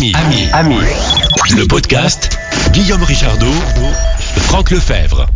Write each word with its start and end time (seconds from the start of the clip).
Ami, 0.00 0.14
ami, 0.14 0.48
ami. 0.54 0.76
Le 1.50 1.68
podcast 1.68 2.38
Guillaume 2.72 3.02
Richardot, 3.02 3.52
Franck 4.48 4.70
Lefebvre. 4.70 5.26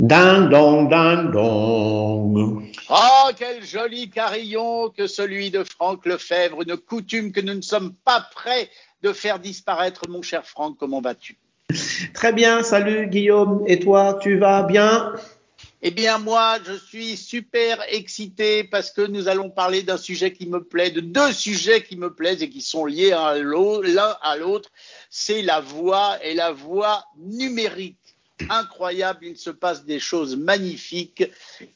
Ding 0.00 0.48
dong, 0.48 0.88
ding 0.88 1.32
dong. 1.32 2.72
Oh, 2.88 3.30
quel 3.36 3.62
joli 3.62 4.08
carillon 4.08 4.88
que 4.88 5.06
celui 5.06 5.50
de 5.50 5.64
Franck 5.64 6.06
Lefebvre, 6.06 6.62
une 6.66 6.78
coutume 6.78 7.30
que 7.30 7.42
nous 7.42 7.52
ne 7.52 7.60
sommes 7.60 7.92
pas 8.06 8.26
prêts 8.34 8.70
de 9.02 9.12
faire 9.12 9.38
disparaître, 9.38 10.08
mon 10.08 10.22
cher 10.22 10.46
Franck. 10.46 10.78
Comment 10.78 11.02
vas-tu? 11.02 11.36
Très 12.14 12.32
bien, 12.32 12.62
salut 12.62 13.06
Guillaume. 13.08 13.64
Et 13.66 13.80
toi, 13.80 14.18
tu 14.22 14.38
vas 14.38 14.62
bien? 14.62 15.12
Eh 15.82 15.90
bien, 15.90 16.18
moi, 16.18 16.58
je 16.64 16.72
suis 16.72 17.16
super 17.16 17.82
excité 17.88 18.64
parce 18.64 18.90
que 18.90 19.02
nous 19.02 19.28
allons 19.28 19.50
parler 19.50 19.82
d'un 19.82 19.98
sujet 19.98 20.32
qui 20.32 20.46
me 20.46 20.64
plaît, 20.64 20.90
de 20.90 21.00
deux 21.00 21.32
sujets 21.32 21.82
qui 21.82 21.96
me 21.96 22.14
plaisent 22.14 22.42
et 22.42 22.48
qui 22.48 22.62
sont 22.62 22.86
liés 22.86 23.10
l'un 23.10 24.16
à 24.22 24.36
l'autre. 24.36 24.70
C'est 25.10 25.42
la 25.42 25.60
voix 25.60 26.18
et 26.24 26.34
la 26.34 26.52
voix 26.52 27.04
numérique 27.18 28.05
incroyable, 28.50 29.26
il 29.26 29.36
se 29.36 29.50
passe 29.50 29.84
des 29.84 29.98
choses 29.98 30.36
magnifiques. 30.36 31.24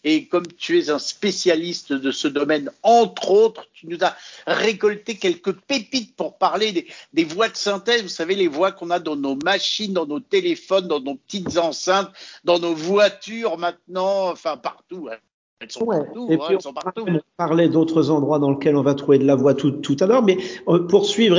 Et 0.04 0.26
comme 0.26 0.46
tu 0.46 0.78
es 0.78 0.90
un 0.90 0.98
spécialiste 0.98 1.92
de 1.92 2.10
ce 2.10 2.28
domaine, 2.28 2.70
entre 2.82 3.30
autres, 3.30 3.66
tu 3.72 3.86
nous 3.86 3.98
as 4.02 4.16
récolté 4.46 5.16
quelques 5.16 5.52
pépites 5.52 6.16
pour 6.16 6.38
parler 6.38 6.86
des, 7.12 7.24
voix 7.24 7.48
de 7.48 7.56
synthèse. 7.56 8.02
Vous 8.02 8.08
savez, 8.08 8.34
les 8.34 8.48
voix 8.48 8.72
qu'on 8.72 8.90
a 8.90 8.98
dans 8.98 9.16
nos 9.16 9.36
machines, 9.36 9.92
dans 9.92 10.06
nos 10.06 10.20
téléphones, 10.20 10.88
dans 10.88 11.00
nos 11.00 11.14
petites 11.14 11.56
enceintes, 11.56 12.10
dans 12.44 12.58
nos 12.58 12.74
voitures 12.74 13.58
maintenant, 13.58 14.30
enfin 14.30 14.56
partout. 14.56 15.08
Hein. 15.10 15.16
Elles 15.60 15.70
sont 15.70 15.84
partout. 15.84 16.26
Et 16.30 16.38
puis, 16.38 16.56
on 16.64 17.20
parlait 17.36 17.68
d'autres 17.68 18.10
endroits 18.10 18.38
dans 18.38 18.50
lesquels 18.50 18.76
on 18.76 18.82
va 18.82 18.94
trouver 18.94 19.18
de 19.18 19.26
la 19.26 19.34
voix 19.34 19.52
tout, 19.54 19.72
tout 19.72 19.96
à 20.00 20.06
l'heure, 20.06 20.22
mais 20.22 20.38
euh, 20.68 20.86
pour 20.86 21.04
suivre 21.04 21.38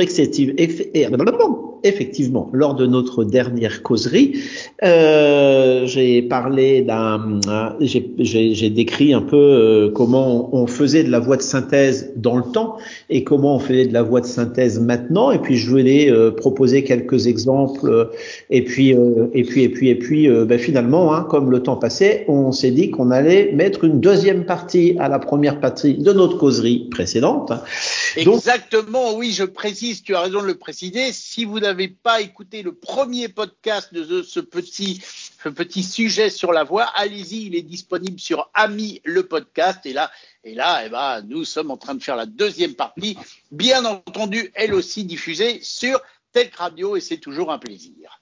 effectivement, 1.84 2.50
lors 2.52 2.74
de 2.74 2.86
notre 2.86 3.24
dernière 3.24 3.82
causerie, 3.82 4.40
euh, 4.82 5.86
j'ai 5.86 6.22
parlé 6.22 6.82
d'un, 6.82 7.40
hein, 7.48 7.76
j'ai 7.80 8.70
décrit 8.70 9.12
un 9.14 9.22
peu 9.22 9.36
euh, 9.36 9.90
comment 9.90 10.54
on 10.54 10.66
faisait 10.66 11.04
de 11.04 11.10
la 11.10 11.18
voix 11.18 11.36
de 11.36 11.42
synthèse 11.42 12.12
dans 12.16 12.36
le 12.36 12.44
temps 12.52 12.76
et 13.10 13.24
comment 13.24 13.56
on 13.56 13.58
faisait 13.58 13.86
de 13.86 13.92
la 13.92 14.02
voix 14.02 14.20
de 14.20 14.26
synthèse 14.26 14.80
maintenant, 14.80 15.30
et 15.30 15.38
puis 15.38 15.56
je 15.56 15.68
voulais 15.68 16.10
euh, 16.10 16.30
proposer 16.30 16.84
quelques 16.84 17.26
exemples, 17.26 18.10
et 18.50 18.64
puis, 18.64 18.90
et 19.32 19.44
puis, 19.44 19.62
et 19.62 19.68
puis, 19.68 19.88
et 19.88 19.94
puis, 19.94 20.28
ben, 20.28 20.58
finalement, 20.58 21.14
hein, 21.14 21.26
comme 21.28 21.50
le 21.50 21.62
temps 21.62 21.76
passait, 21.76 22.24
on 22.28 22.52
s'est 22.52 22.70
dit 22.70 22.90
qu'on 22.90 23.10
allait 23.10 23.52
mettre 23.52 23.84
une 23.84 24.00
deuxième 24.00 24.44
partie 24.44 24.96
à 24.98 25.08
la 25.08 25.18
première 25.18 25.60
partie 25.60 25.94
de 25.94 26.12
notre 26.12 26.38
causerie 26.38 26.88
précédente. 26.90 27.52
Exactement, 28.16 29.14
oui, 29.16 29.32
je 29.32 29.44
précise, 29.44 30.02
tu 30.02 30.14
as 30.14 30.20
raison 30.20 30.42
de 30.42 30.46
le 30.46 30.54
préciser. 30.54 31.12
Si 31.12 31.44
vous 31.44 31.64
n'avez 31.72 31.88
pas 31.88 32.20
écouté 32.20 32.62
le 32.62 32.74
premier 32.74 33.28
podcast 33.28 33.94
de 33.94 34.22
ce 34.22 34.40
petit, 34.40 35.02
sujet 35.82 36.28
sur 36.28 36.52
la 36.52 36.64
voix, 36.64 36.84
allez-y, 36.94 37.46
il 37.46 37.56
est 37.56 37.62
disponible 37.62 38.20
sur 38.20 38.50
Ami 38.52 39.00
le 39.04 39.26
podcast. 39.26 39.80
Et 39.86 39.94
là, 39.94 40.10
et 40.44 40.54
là, 40.54 40.84
eh 40.84 40.90
ben, 40.90 41.22
nous 41.22 41.46
sommes 41.46 41.70
en 41.70 41.78
train 41.78 41.94
de 41.94 42.02
faire 42.02 42.16
la 42.16 42.26
deuxième 42.26 42.74
partie, 42.74 43.16
bien 43.50 43.86
entendu, 43.86 44.52
elle 44.54 44.74
aussi 44.74 45.04
diffusée 45.04 45.60
sur 45.62 45.98
Tech 46.32 46.54
Radio, 46.56 46.96
et 46.96 47.00
c'est 47.00 47.18
toujours 47.18 47.50
un 47.50 47.58
plaisir. 47.58 48.21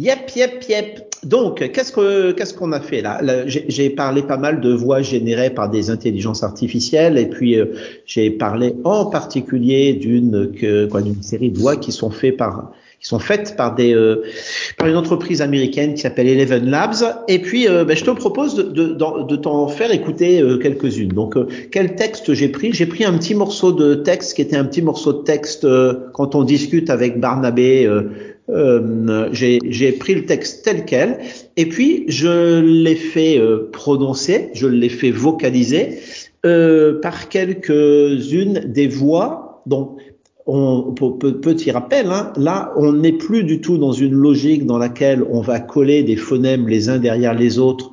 Yep, 0.00 0.30
yep, 0.34 0.64
yep. 0.66 1.14
Donc, 1.24 1.58
qu'est-ce 1.72 1.92
que 1.92 2.32
qu'est-ce 2.32 2.54
qu'on 2.54 2.72
a 2.72 2.80
fait 2.80 3.02
là, 3.02 3.20
J'ai 3.46 3.90
parlé 3.90 4.22
pas 4.22 4.38
mal 4.38 4.62
de 4.62 4.72
voix 4.72 5.02
générées 5.02 5.50
par 5.50 5.68
des 5.68 5.90
intelligences 5.90 6.42
artificielles, 6.42 7.18
et 7.18 7.26
puis 7.26 7.58
euh, 7.58 7.66
j'ai 8.06 8.30
parlé 8.30 8.74
en 8.84 9.04
particulier 9.04 9.92
d'une 9.92 10.46
d'une 10.52 11.22
série 11.22 11.50
de 11.50 11.58
voix 11.58 11.76
qui 11.76 11.92
sont 11.92 12.08
faites 12.08 12.38
par 12.38 12.72
qui 12.98 13.08
sont 13.08 13.18
faites 13.18 13.56
par 13.56 13.74
des 13.74 13.94
euh, 13.94 14.22
par 14.78 14.88
une 14.88 14.96
entreprise 14.96 15.42
américaine 15.42 15.92
qui 15.92 16.00
s'appelle 16.00 16.28
Eleven 16.28 16.70
Labs. 16.70 17.04
Et 17.28 17.38
puis, 17.38 17.68
euh, 17.68 17.84
ben, 17.84 17.94
je 17.94 18.04
te 18.04 18.10
propose 18.10 18.54
de, 18.54 18.62
de, 18.62 18.94
de 18.94 19.36
t'en 19.36 19.68
faire 19.68 19.92
écouter 19.92 20.42
quelques-unes. 20.62 21.12
Donc, 21.12 21.36
quel 21.70 21.94
texte 21.96 22.32
j'ai 22.32 22.48
pris? 22.48 22.72
J'ai 22.72 22.86
pris 22.86 23.04
un 23.04 23.18
petit 23.18 23.34
morceau 23.34 23.72
de 23.72 23.96
texte 23.96 24.32
qui 24.32 24.40
était 24.40 24.56
un 24.56 24.64
petit 24.64 24.80
morceau 24.80 25.12
de 25.12 25.22
texte 25.24 25.66
quand 26.14 26.34
on 26.34 26.42
discute 26.42 26.88
avec 26.88 27.20
Barnabé 27.20 27.86
euh, 28.52 29.28
j'ai 29.32 29.92
pris 29.92 30.14
le 30.14 30.26
texte 30.26 30.64
tel 30.64 30.84
quel 30.84 31.18
et 31.56 31.66
puis 31.66 32.04
je 32.08 32.60
l'ai 32.60 32.96
fait 32.96 33.38
euh, 33.38 33.68
prononcer, 33.72 34.50
je 34.54 34.66
l'ai 34.66 34.88
fait 34.88 35.10
vocaliser 35.10 35.98
euh, 36.44 37.00
par 37.00 37.28
quelques-unes 37.28 38.64
des 38.66 38.88
voix. 38.88 39.62
Donc, 39.66 39.98
on, 40.46 40.92
petit 40.92 41.70
rappel, 41.70 42.06
hein, 42.06 42.32
là, 42.36 42.72
on 42.76 42.92
n'est 42.94 43.12
plus 43.12 43.44
du 43.44 43.60
tout 43.60 43.78
dans 43.78 43.92
une 43.92 44.14
logique 44.14 44.66
dans 44.66 44.78
laquelle 44.78 45.22
on 45.30 45.42
va 45.42 45.60
coller 45.60 46.02
des 46.02 46.16
phonèmes 46.16 46.66
les 46.66 46.88
uns 46.88 46.98
derrière 46.98 47.34
les 47.34 47.58
autres 47.58 47.92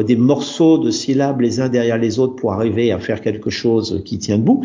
des 0.00 0.16
morceaux 0.16 0.78
de 0.78 0.90
syllabes 0.90 1.42
les 1.42 1.60
uns 1.60 1.68
derrière 1.68 1.98
les 1.98 2.18
autres 2.18 2.34
pour 2.34 2.54
arriver 2.54 2.92
à 2.92 2.98
faire 2.98 3.20
quelque 3.20 3.50
chose 3.50 4.00
qui 4.06 4.18
tient 4.18 4.38
debout. 4.38 4.62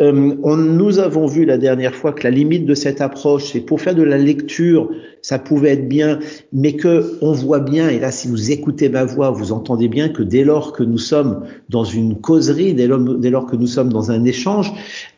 Euh, 0.00 0.34
on, 0.42 0.56
nous 0.56 0.98
avons 0.98 1.26
vu 1.26 1.44
la 1.44 1.58
dernière 1.58 1.94
fois 1.94 2.12
que 2.12 2.24
la 2.24 2.30
limite 2.30 2.64
de 2.64 2.74
cette 2.74 3.02
approche, 3.02 3.52
c'est 3.52 3.60
pour 3.60 3.82
faire 3.82 3.94
de 3.94 4.02
la 4.02 4.16
lecture, 4.16 4.88
ça 5.20 5.38
pouvait 5.38 5.72
être 5.72 5.88
bien, 5.88 6.18
mais 6.54 6.72
que 6.72 7.18
on 7.20 7.32
voit 7.32 7.60
bien, 7.60 7.90
et 7.90 7.98
là 7.98 8.10
si 8.10 8.28
vous 8.28 8.50
écoutez 8.50 8.88
ma 8.88 9.04
voix, 9.04 9.30
vous 9.30 9.52
entendez 9.52 9.88
bien 9.88 10.08
que 10.08 10.22
dès 10.22 10.42
lors 10.42 10.72
que 10.72 10.82
nous 10.82 10.98
sommes 10.98 11.44
dans 11.68 11.84
une 11.84 12.16
causerie, 12.16 12.72
dès 12.72 12.86
lors, 12.86 13.46
que 13.46 13.56
nous 13.56 13.66
sommes 13.66 13.92
dans 13.92 14.10
un 14.10 14.24
échange, 14.24 14.72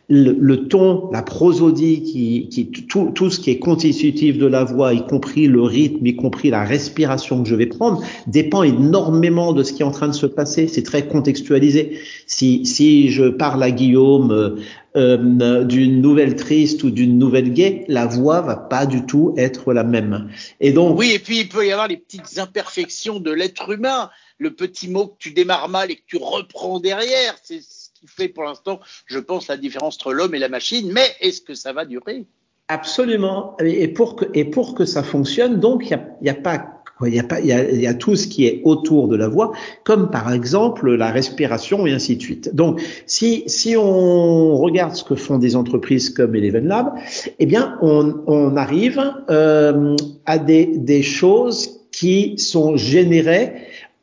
le, 0.08 0.68
ton, 0.68 1.10
la 1.12 1.22
prosodie, 1.22 2.02
qui, 2.02 2.48
qui 2.48 2.70
tout, 2.70 3.10
tout, 3.14 3.30
ce 3.30 3.40
qui 3.40 3.50
est 3.50 3.58
constitutif 3.58 4.36
de 4.36 4.46
la 4.46 4.64
voix, 4.64 4.92
y 4.92 5.06
compris 5.06 5.46
le 5.46 5.62
rythme, 5.62 6.06
y 6.06 6.14
compris 6.14 6.50
la 6.50 6.64
respiration 6.64 7.42
que 7.42 7.48
je 7.48 7.54
vais 7.54 7.66
prendre, 7.66 8.02
dépend 8.26 8.62
énormément 8.62 9.52
de 9.52 9.62
ce 9.62 9.72
qui 9.72 9.82
est 9.82 9.86
en 9.86 9.90
train 9.90 10.08
de 10.08 10.14
se 10.14 10.26
passer. 10.26 10.68
C'est 10.68 10.82
très 10.82 11.06
contextualisé. 11.06 11.98
Si, 12.26 12.66
si 12.66 13.10
je 13.10 13.28
parle 13.28 13.62
à 13.62 13.70
Guillaume 13.70 14.30
euh, 14.30 14.56
euh 14.96 15.64
d'une 15.64 16.00
nouvelle 16.00 16.36
triste 16.36 16.84
ou 16.84 16.90
d'une 16.90 17.18
nouvelle 17.18 17.52
gaie, 17.52 17.84
la 17.88 18.06
voix 18.06 18.42
va 18.42 18.56
pas 18.56 18.86
du 18.86 19.06
tout 19.06 19.34
être 19.36 19.72
la 19.72 19.84
même. 19.84 20.28
Et 20.60 20.72
donc 20.72 20.98
oui, 20.98 21.12
et 21.14 21.18
puis 21.18 21.40
il 21.40 21.48
peut 21.48 21.66
y 21.66 21.72
avoir 21.72 21.88
les 21.88 21.96
petites 21.96 22.38
imperfections 22.38 23.20
de 23.20 23.32
l'être 23.32 23.70
humain. 23.70 24.10
Le 24.38 24.52
petit 24.52 24.88
mot 24.88 25.06
que 25.06 25.16
tu 25.18 25.30
démarres 25.30 25.68
mal 25.68 25.90
et 25.90 25.96
que 25.96 26.02
tu 26.06 26.16
reprends 26.16 26.80
derrière, 26.80 27.36
c'est 27.42 27.60
fait 28.06 28.28
pour 28.28 28.44
l'instant, 28.44 28.80
je 29.06 29.18
pense, 29.18 29.48
la 29.48 29.56
différence 29.56 29.96
entre 29.96 30.12
l'homme 30.12 30.34
et 30.34 30.38
la 30.38 30.48
machine. 30.48 30.90
Mais 30.92 31.06
est-ce 31.20 31.40
que 31.40 31.54
ça 31.54 31.72
va 31.72 31.84
durer? 31.84 32.24
Absolument. 32.68 33.56
Et 33.60 33.88
pour 33.88 34.16
que, 34.16 34.84
ça 34.84 35.02
fonctionne, 35.02 35.60
donc, 35.60 35.90
il 35.90 35.98
n'y 36.22 36.30
a, 36.30 36.34
pas 36.34 36.70
il 37.04 37.14
y, 37.14 37.86
a 37.86 37.94
tout 37.94 38.16
ce 38.16 38.26
qui 38.26 38.46
est 38.46 38.62
autour 38.64 39.08
de 39.08 39.16
la 39.16 39.28
voix, 39.28 39.52
comme 39.82 40.10
par 40.10 40.32
exemple 40.32 40.94
la 40.94 41.10
respiration 41.10 41.86
et 41.86 41.92
ainsi 41.92 42.16
de 42.16 42.22
suite. 42.22 42.54
Donc, 42.54 42.80
si, 43.06 43.76
on 43.76 44.56
regarde 44.56 44.94
ce 44.94 45.04
que 45.04 45.14
font 45.14 45.38
des 45.38 45.56
entreprises 45.56 46.08
comme 46.08 46.34
Eleven 46.34 46.66
Lab, 46.66 46.94
eh 47.38 47.46
bien, 47.46 47.76
on, 47.82 48.56
arrive 48.56 49.02
euh, 49.28 49.96
à 50.24 50.38
des 50.38 51.02
choses 51.02 51.80
qui 51.90 52.38
sont 52.38 52.76
générées 52.76 53.52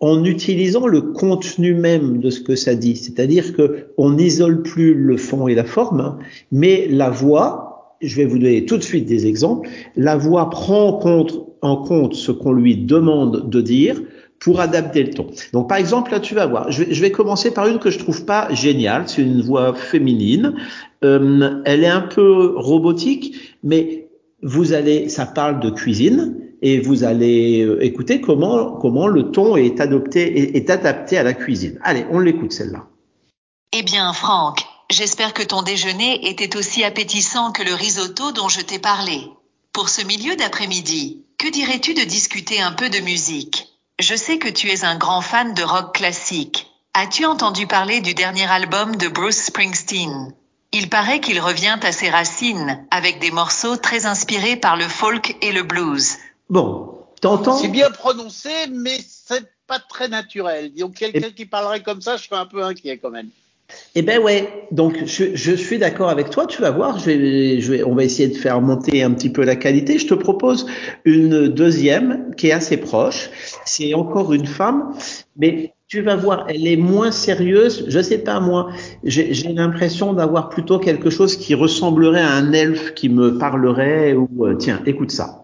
en 0.01 0.25
utilisant 0.25 0.87
le 0.87 1.01
contenu 1.01 1.75
même 1.75 2.19
de 2.19 2.31
ce 2.31 2.41
que 2.41 2.55
ça 2.55 2.75
dit. 2.75 2.95
C'est-à-dire 2.95 3.55
que 3.55 3.85
on 3.97 4.13
n'isole 4.13 4.63
plus 4.63 4.95
le 4.95 5.15
fond 5.15 5.47
et 5.47 5.55
la 5.55 5.63
forme, 5.63 6.17
mais 6.51 6.87
la 6.89 7.09
voix, 7.11 7.95
je 8.01 8.15
vais 8.15 8.25
vous 8.25 8.39
donner 8.39 8.65
tout 8.65 8.77
de 8.77 8.83
suite 8.83 9.05
des 9.05 9.27
exemples, 9.27 9.69
la 9.95 10.17
voix 10.17 10.49
prend 10.49 10.87
en 10.87 10.93
compte, 10.93 11.47
en 11.61 11.77
compte 11.77 12.15
ce 12.15 12.31
qu'on 12.31 12.51
lui 12.51 12.75
demande 12.75 13.47
de 13.49 13.61
dire 13.61 14.01
pour 14.39 14.59
adapter 14.59 15.03
le 15.03 15.11
ton. 15.11 15.27
Donc 15.53 15.69
par 15.69 15.77
exemple, 15.77 16.11
là 16.11 16.19
tu 16.19 16.33
vas 16.33 16.47
voir, 16.47 16.71
je 16.71 16.83
vais, 16.83 17.11
commencer 17.11 17.53
par 17.53 17.67
une 17.67 17.77
que 17.77 17.91
je 17.91 17.99
trouve 17.99 18.25
pas 18.25 18.51
géniale, 18.51 19.03
c'est 19.05 19.21
une 19.21 19.41
voix 19.41 19.75
féminine, 19.75 20.55
euh, 21.03 21.61
elle 21.63 21.83
est 21.83 21.87
un 21.87 22.01
peu 22.01 22.53
robotique, 22.55 23.55
mais 23.63 24.07
vous 24.41 24.73
allez, 24.73 25.09
ça 25.09 25.27
parle 25.27 25.59
de 25.59 25.69
cuisine, 25.69 26.37
et 26.61 26.79
vous 26.79 27.03
allez 27.03 27.63
euh, 27.63 27.83
écouter 27.83 28.21
comment, 28.21 28.71
comment 28.73 29.07
le 29.07 29.31
ton 29.31 29.57
est, 29.57 29.79
adopté, 29.79 30.55
est, 30.55 30.69
adapté 30.69 31.17
à 31.17 31.23
la 31.23 31.33
cuisine. 31.33 31.79
Allez, 31.83 32.05
on 32.11 32.19
l'écoute 32.19 32.51
celle-là. 32.51 32.87
Eh 33.73 33.83
bien, 33.83 34.13
Franck, 34.13 34.65
j'espère 34.91 35.33
que 35.33 35.43
ton 35.43 35.61
déjeuner 35.61 36.29
était 36.29 36.55
aussi 36.57 36.83
appétissant 36.83 37.51
que 37.51 37.63
le 37.63 37.73
risotto 37.73 38.31
dont 38.31 38.49
je 38.49 38.61
t'ai 38.61 38.79
parlé. 38.79 39.21
Pour 39.73 39.89
ce 39.89 40.05
milieu 40.05 40.35
d'après-midi, 40.35 41.23
que 41.37 41.49
dirais-tu 41.49 41.93
de 41.93 42.03
discuter 42.03 42.61
un 42.61 42.73
peu 42.73 42.89
de 42.89 42.99
musique? 42.99 43.69
Je 43.99 44.15
sais 44.15 44.37
que 44.37 44.49
tu 44.49 44.69
es 44.69 44.83
un 44.83 44.97
grand 44.97 45.21
fan 45.21 45.53
de 45.53 45.63
rock 45.63 45.95
classique. 45.95 46.67
As-tu 46.93 47.25
entendu 47.25 47.67
parler 47.67 48.01
du 48.01 48.13
dernier 48.13 48.49
album 48.49 48.95
de 48.97 49.07
Bruce 49.07 49.43
Springsteen? 49.45 50.33
Il 50.73 50.89
paraît 50.89 51.19
qu'il 51.19 51.39
revient 51.39 51.77
à 51.81 51.91
ses 51.91 52.09
racines, 52.09 52.85
avec 52.91 53.19
des 53.19 53.31
morceaux 53.31 53.77
très 53.77 54.05
inspirés 54.05 54.55
par 54.55 54.75
le 54.75 54.87
folk 54.87 55.35
et 55.41 55.51
le 55.51 55.63
blues. 55.63 56.17
Bon, 56.51 56.97
t'entends 57.21 57.53
C'est 57.53 57.69
bien 57.69 57.89
prononcé, 57.89 58.49
mais 58.69 58.97
c'est 59.07 59.45
pas 59.67 59.79
très 59.79 60.09
naturel. 60.09 60.73
Donc 60.73 60.95
quelqu'un 60.95 61.29
qui 61.29 61.45
parlerait 61.45 61.81
comme 61.81 62.01
ça, 62.01 62.17
je 62.17 62.23
serais 62.23 62.41
un 62.41 62.45
peu 62.45 62.61
inquiet 62.61 62.97
quand 62.97 63.09
même. 63.09 63.29
Eh 63.95 64.01
ben 64.01 64.19
ouais, 64.21 64.67
donc 64.71 65.05
je, 65.05 65.33
je 65.33 65.51
suis 65.53 65.77
d'accord 65.77 66.09
avec 66.09 66.29
toi, 66.29 66.45
tu 66.45 66.61
vas 66.61 66.71
voir, 66.71 66.99
je 66.99 67.05
vais, 67.05 67.61
je 67.61 67.71
vais, 67.71 67.83
on 67.85 67.95
va 67.95 68.03
essayer 68.03 68.27
de 68.27 68.35
faire 68.35 68.59
monter 68.59 69.01
un 69.01 69.11
petit 69.11 69.29
peu 69.29 69.45
la 69.45 69.55
qualité. 69.55 69.97
Je 69.97 70.07
te 70.07 70.13
propose 70.13 70.65
une 71.05 71.47
deuxième 71.47 72.35
qui 72.35 72.47
est 72.47 72.51
assez 72.51 72.75
proche, 72.75 73.29
c'est 73.65 73.93
encore 73.93 74.33
une 74.33 74.45
femme, 74.45 74.93
mais 75.37 75.73
tu 75.87 76.01
vas 76.01 76.17
voir, 76.17 76.47
elle 76.49 76.67
est 76.67 76.75
moins 76.75 77.11
sérieuse, 77.11 77.85
je 77.87 78.01
sais 78.01 78.17
pas 78.17 78.41
moi, 78.41 78.71
j'ai 79.05 79.53
l'impression 79.53 80.11
d'avoir 80.11 80.49
plutôt 80.49 80.79
quelque 80.79 81.09
chose 81.09 81.37
qui 81.37 81.55
ressemblerait 81.55 82.19
à 82.19 82.33
un 82.33 82.51
elfe 82.51 82.93
qui 82.93 83.07
me 83.07 83.37
parlerait 83.37 84.15
ou 84.15 84.27
euh, 84.45 84.55
tiens, 84.55 84.81
écoute 84.85 85.11
ça. 85.11 85.41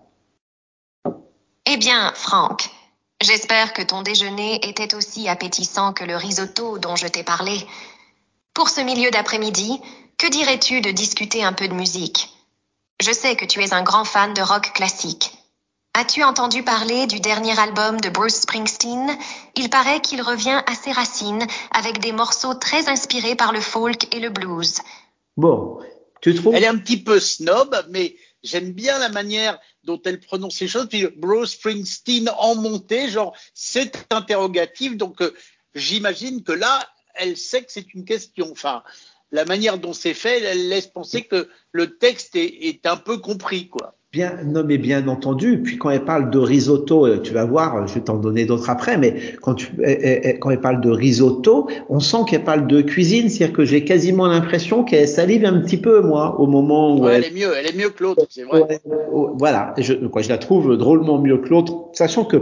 Eh 1.77 1.79
bien, 1.79 2.11
Franck, 2.15 2.71
j'espère 3.21 3.71
que 3.71 3.83
ton 3.83 4.01
déjeuner 4.01 4.67
était 4.67 4.95
aussi 4.95 5.29
appétissant 5.29 5.93
que 5.93 6.03
le 6.03 6.15
risotto 6.15 6.79
dont 6.79 6.95
je 6.95 7.05
t'ai 7.05 7.21
parlé. 7.21 7.55
Pour 8.55 8.67
ce 8.69 8.81
milieu 8.81 9.11
d'après-midi, 9.11 9.79
que 10.17 10.27
dirais-tu 10.27 10.81
de 10.81 10.89
discuter 10.89 11.43
un 11.43 11.53
peu 11.53 11.67
de 11.67 11.75
musique? 11.75 12.29
Je 12.99 13.11
sais 13.11 13.35
que 13.35 13.45
tu 13.45 13.61
es 13.63 13.75
un 13.75 13.83
grand 13.83 14.05
fan 14.05 14.33
de 14.33 14.41
rock 14.41 14.73
classique. 14.73 15.37
As-tu 15.93 16.23
entendu 16.23 16.63
parler 16.63 17.05
du 17.05 17.19
dernier 17.19 17.59
album 17.59 18.01
de 18.01 18.09
Bruce 18.09 18.41
Springsteen? 18.41 19.15
Il 19.55 19.69
paraît 19.69 20.01
qu'il 20.01 20.23
revient 20.23 20.63
à 20.65 20.73
ses 20.73 20.91
racines 20.91 21.45
avec 21.69 21.99
des 21.99 22.11
morceaux 22.11 22.55
très 22.55 22.89
inspirés 22.89 23.35
par 23.35 23.51
le 23.53 23.61
folk 23.61 24.15
et 24.15 24.19
le 24.19 24.31
blues. 24.31 24.79
Bon, 25.35 25.77
tu 26.21 26.33
trouves? 26.33 26.55
Elle 26.55 26.63
est 26.63 26.67
un 26.67 26.79
petit 26.79 27.03
peu 27.03 27.19
snob, 27.19 27.85
mais 27.89 28.15
j'aime 28.43 28.71
bien 28.71 28.99
la 28.99 29.09
manière 29.09 29.59
dont 29.83 30.01
elle 30.05 30.19
prononce 30.19 30.59
les 30.59 30.67
choses. 30.67 30.87
Puis 30.89 31.07
Bruce 31.15 31.51
Springsteen 31.51 32.29
en 32.37 32.55
montée, 32.55 33.09
genre 33.09 33.35
c'est 33.53 34.07
interrogatif. 34.11 34.97
Donc 34.97 35.21
euh, 35.21 35.33
j'imagine 35.75 36.43
que 36.43 36.51
là, 36.51 36.87
elle 37.15 37.37
sait 37.37 37.63
que 37.63 37.71
c'est 37.71 37.93
une 37.93 38.05
question. 38.05 38.51
Enfin, 38.51 38.83
la 39.31 39.45
manière 39.45 39.77
dont 39.77 39.93
c'est 39.93 40.13
fait, 40.13 40.41
elle 40.41 40.69
laisse 40.69 40.87
penser 40.87 41.23
que 41.23 41.49
le 41.71 41.97
texte 41.97 42.35
est, 42.35 42.67
est, 42.67 42.85
un 42.85 42.97
peu 42.97 43.17
compris, 43.17 43.67
quoi. 43.67 43.97
Bien, 44.17 44.33
non, 44.43 44.63
mais 44.65 44.79
bien 44.79 45.07
entendu. 45.07 45.61
Puis 45.61 45.77
quand 45.77 45.91
elle 45.91 46.03
parle 46.03 46.31
de 46.31 46.39
risotto, 46.39 47.05
euh, 47.05 47.19
tu 47.21 47.35
vas 47.35 47.45
voir, 47.45 47.87
je 47.87 47.93
vais 47.93 47.99
t'en 47.99 48.15
donner 48.15 48.45
d'autres 48.45 48.67
après, 48.71 48.97
mais 48.97 49.13
quand, 49.43 49.53
tu, 49.53 49.67
elle, 49.83 50.39
quand 50.39 50.49
elle 50.49 50.59
parle 50.59 50.81
de 50.81 50.89
risotto, 50.89 51.67
on 51.87 51.99
sent 51.99 52.17
qu'elle 52.27 52.43
parle 52.43 52.65
de 52.65 52.81
cuisine, 52.81 53.29
c'est-à-dire 53.29 53.55
que 53.55 53.63
j'ai 53.63 53.83
quasiment 53.83 54.25
l'impression 54.25 54.83
qu'elle 54.83 55.07
salive 55.07 55.45
un 55.45 55.59
petit 55.59 55.77
peu, 55.77 56.01
moi, 56.01 56.39
au 56.39 56.47
moment 56.47 56.97
où 56.97 57.03
ouais, 57.03 57.11
elle... 57.11 57.25
elle... 57.25 57.31
est 57.31 57.39
mieux, 57.39 57.51
elle 57.55 57.67
est 57.67 57.77
mieux 57.77 57.91
que 57.91 58.01
l'autre, 58.01 58.25
c'est 58.27 58.41
vrai. 58.41 58.61
Ouais, 58.63 58.79
voilà, 59.37 59.75
je, 59.77 59.93
quoi, 60.07 60.23
je 60.23 60.29
la 60.29 60.39
trouve 60.39 60.75
drôlement 60.77 61.21
mieux 61.21 61.37
que 61.37 61.49
l'autre, 61.49 61.89
sachant 61.93 62.25
que 62.25 62.37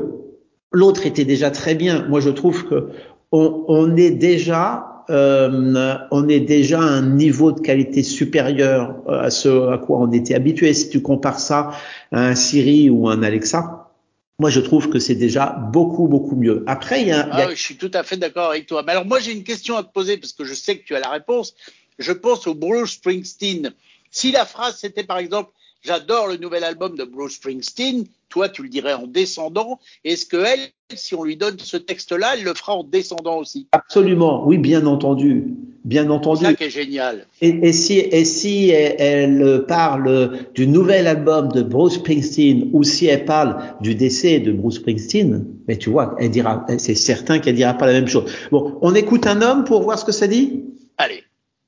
l'autre 0.71 1.05
était 1.05 1.25
déjà 1.25 1.51
très 1.51 1.75
bien. 1.75 2.05
Moi, 2.07 2.21
je 2.21 2.29
trouve 2.29 2.65
que 2.69 2.87
on, 3.33 3.65
on 3.67 3.97
est 3.97 4.11
déjà 4.11 4.94
euh, 5.09 5.97
on 6.11 6.27
est 6.27 6.39
déjà 6.39 6.79
à 6.79 6.83
un 6.83 7.01
niveau 7.01 7.51
de 7.51 7.59
qualité 7.59 8.03
supérieur 8.03 8.95
à 9.07 9.29
ce 9.29 9.69
à 9.71 9.77
quoi 9.77 9.99
on 9.99 10.11
était 10.11 10.35
habitué. 10.35 10.73
Si 10.73 10.89
tu 10.89 11.01
compares 11.01 11.39
ça 11.39 11.71
à 12.11 12.27
un 12.27 12.35
Siri 12.35 12.89
ou 12.89 13.07
un 13.07 13.21
Alexa, 13.23 13.91
moi 14.39 14.49
je 14.49 14.59
trouve 14.59 14.89
que 14.89 14.99
c'est 14.99 15.15
déjà 15.15 15.47
beaucoup 15.71 16.07
beaucoup 16.07 16.35
mieux. 16.35 16.63
Après, 16.67 17.01
il 17.01 17.07
y 17.07 17.11
a, 17.11 17.27
ah, 17.31 17.49
je 17.49 17.61
suis 17.61 17.77
tout 17.77 17.91
à 17.93 18.03
fait 18.03 18.17
d'accord 18.17 18.49
avec 18.49 18.65
toi. 18.65 18.83
Mais 18.83 18.91
alors 18.91 19.05
moi 19.05 19.19
j'ai 19.19 19.31
une 19.31 19.43
question 19.43 19.77
à 19.77 19.83
te 19.83 19.91
poser 19.91 20.17
parce 20.17 20.33
que 20.33 20.43
je 20.43 20.53
sais 20.53 20.77
que 20.77 20.85
tu 20.85 20.95
as 20.95 20.99
la 20.99 21.09
réponse. 21.09 21.55
Je 21.99 22.11
pense 22.11 22.47
au 22.47 22.55
Bruce 22.55 22.93
Springsteen. 22.93 23.73
Si 24.11 24.31
la 24.31 24.45
phrase 24.45 24.77
c'était 24.77 25.03
par 25.03 25.17
exemple 25.17 25.51
J'adore 25.85 26.27
le 26.27 26.37
nouvel 26.37 26.63
album 26.63 26.97
de 26.97 27.03
Bruce 27.03 27.35
Springsteen. 27.35 28.05
Toi, 28.29 28.49
tu 28.49 28.63
le 28.63 28.69
dirais 28.69 28.93
en 28.93 29.05
descendant. 29.05 29.79
Est-ce 30.03 30.25
que 30.25 30.37
elle, 30.37 30.71
si 30.95 31.13
on 31.13 31.23
lui 31.23 31.37
donne 31.37 31.59
ce 31.59 31.77
texte-là, 31.77 32.33
elle 32.35 32.43
le 32.43 32.55
fera 32.55 32.73
en 32.73 32.83
descendant 32.83 33.37
aussi? 33.37 33.67
Absolument, 33.71 34.47
oui, 34.47 34.57
bien 34.57 34.87
entendu, 34.87 35.53
bien 35.83 36.09
entendu. 36.09 36.39
C'est 36.39 36.51
ça 36.51 36.53
qui 36.55 36.63
est 36.63 36.69
génial. 36.71 37.27
Et, 37.41 37.49
et 37.49 37.71
si, 37.71 37.99
et 37.99 38.25
si 38.25 38.69
elle, 38.69 38.95
elle, 38.97 39.65
parle 39.67 40.39
du 40.55 40.65
nouvel 40.65 41.05
album 41.05 41.51
de 41.51 41.61
Bruce 41.61 41.95
Springsteen 41.95 42.71
ou 42.73 42.83
si 42.83 43.05
elle 43.05 43.25
parle 43.25 43.61
du 43.81 43.93
décès 43.93 44.39
de 44.39 44.51
Bruce 44.51 44.77
Springsteen, 44.77 45.45
mais 45.67 45.77
tu 45.77 45.91
vois, 45.91 46.15
elle 46.19 46.31
dira, 46.31 46.65
c'est 46.79 46.95
certain 46.95 47.37
qu'elle 47.37 47.55
dira 47.55 47.75
pas 47.75 47.85
la 47.85 47.93
même 47.93 48.07
chose. 48.07 48.31
Bon, 48.49 48.79
on 48.81 48.95
écoute 48.95 49.27
un 49.27 49.43
homme 49.43 49.65
pour 49.65 49.83
voir 49.83 49.99
ce 49.99 50.05
que 50.05 50.11
ça 50.11 50.25
dit? 50.25 50.63
Allez. 50.97 51.23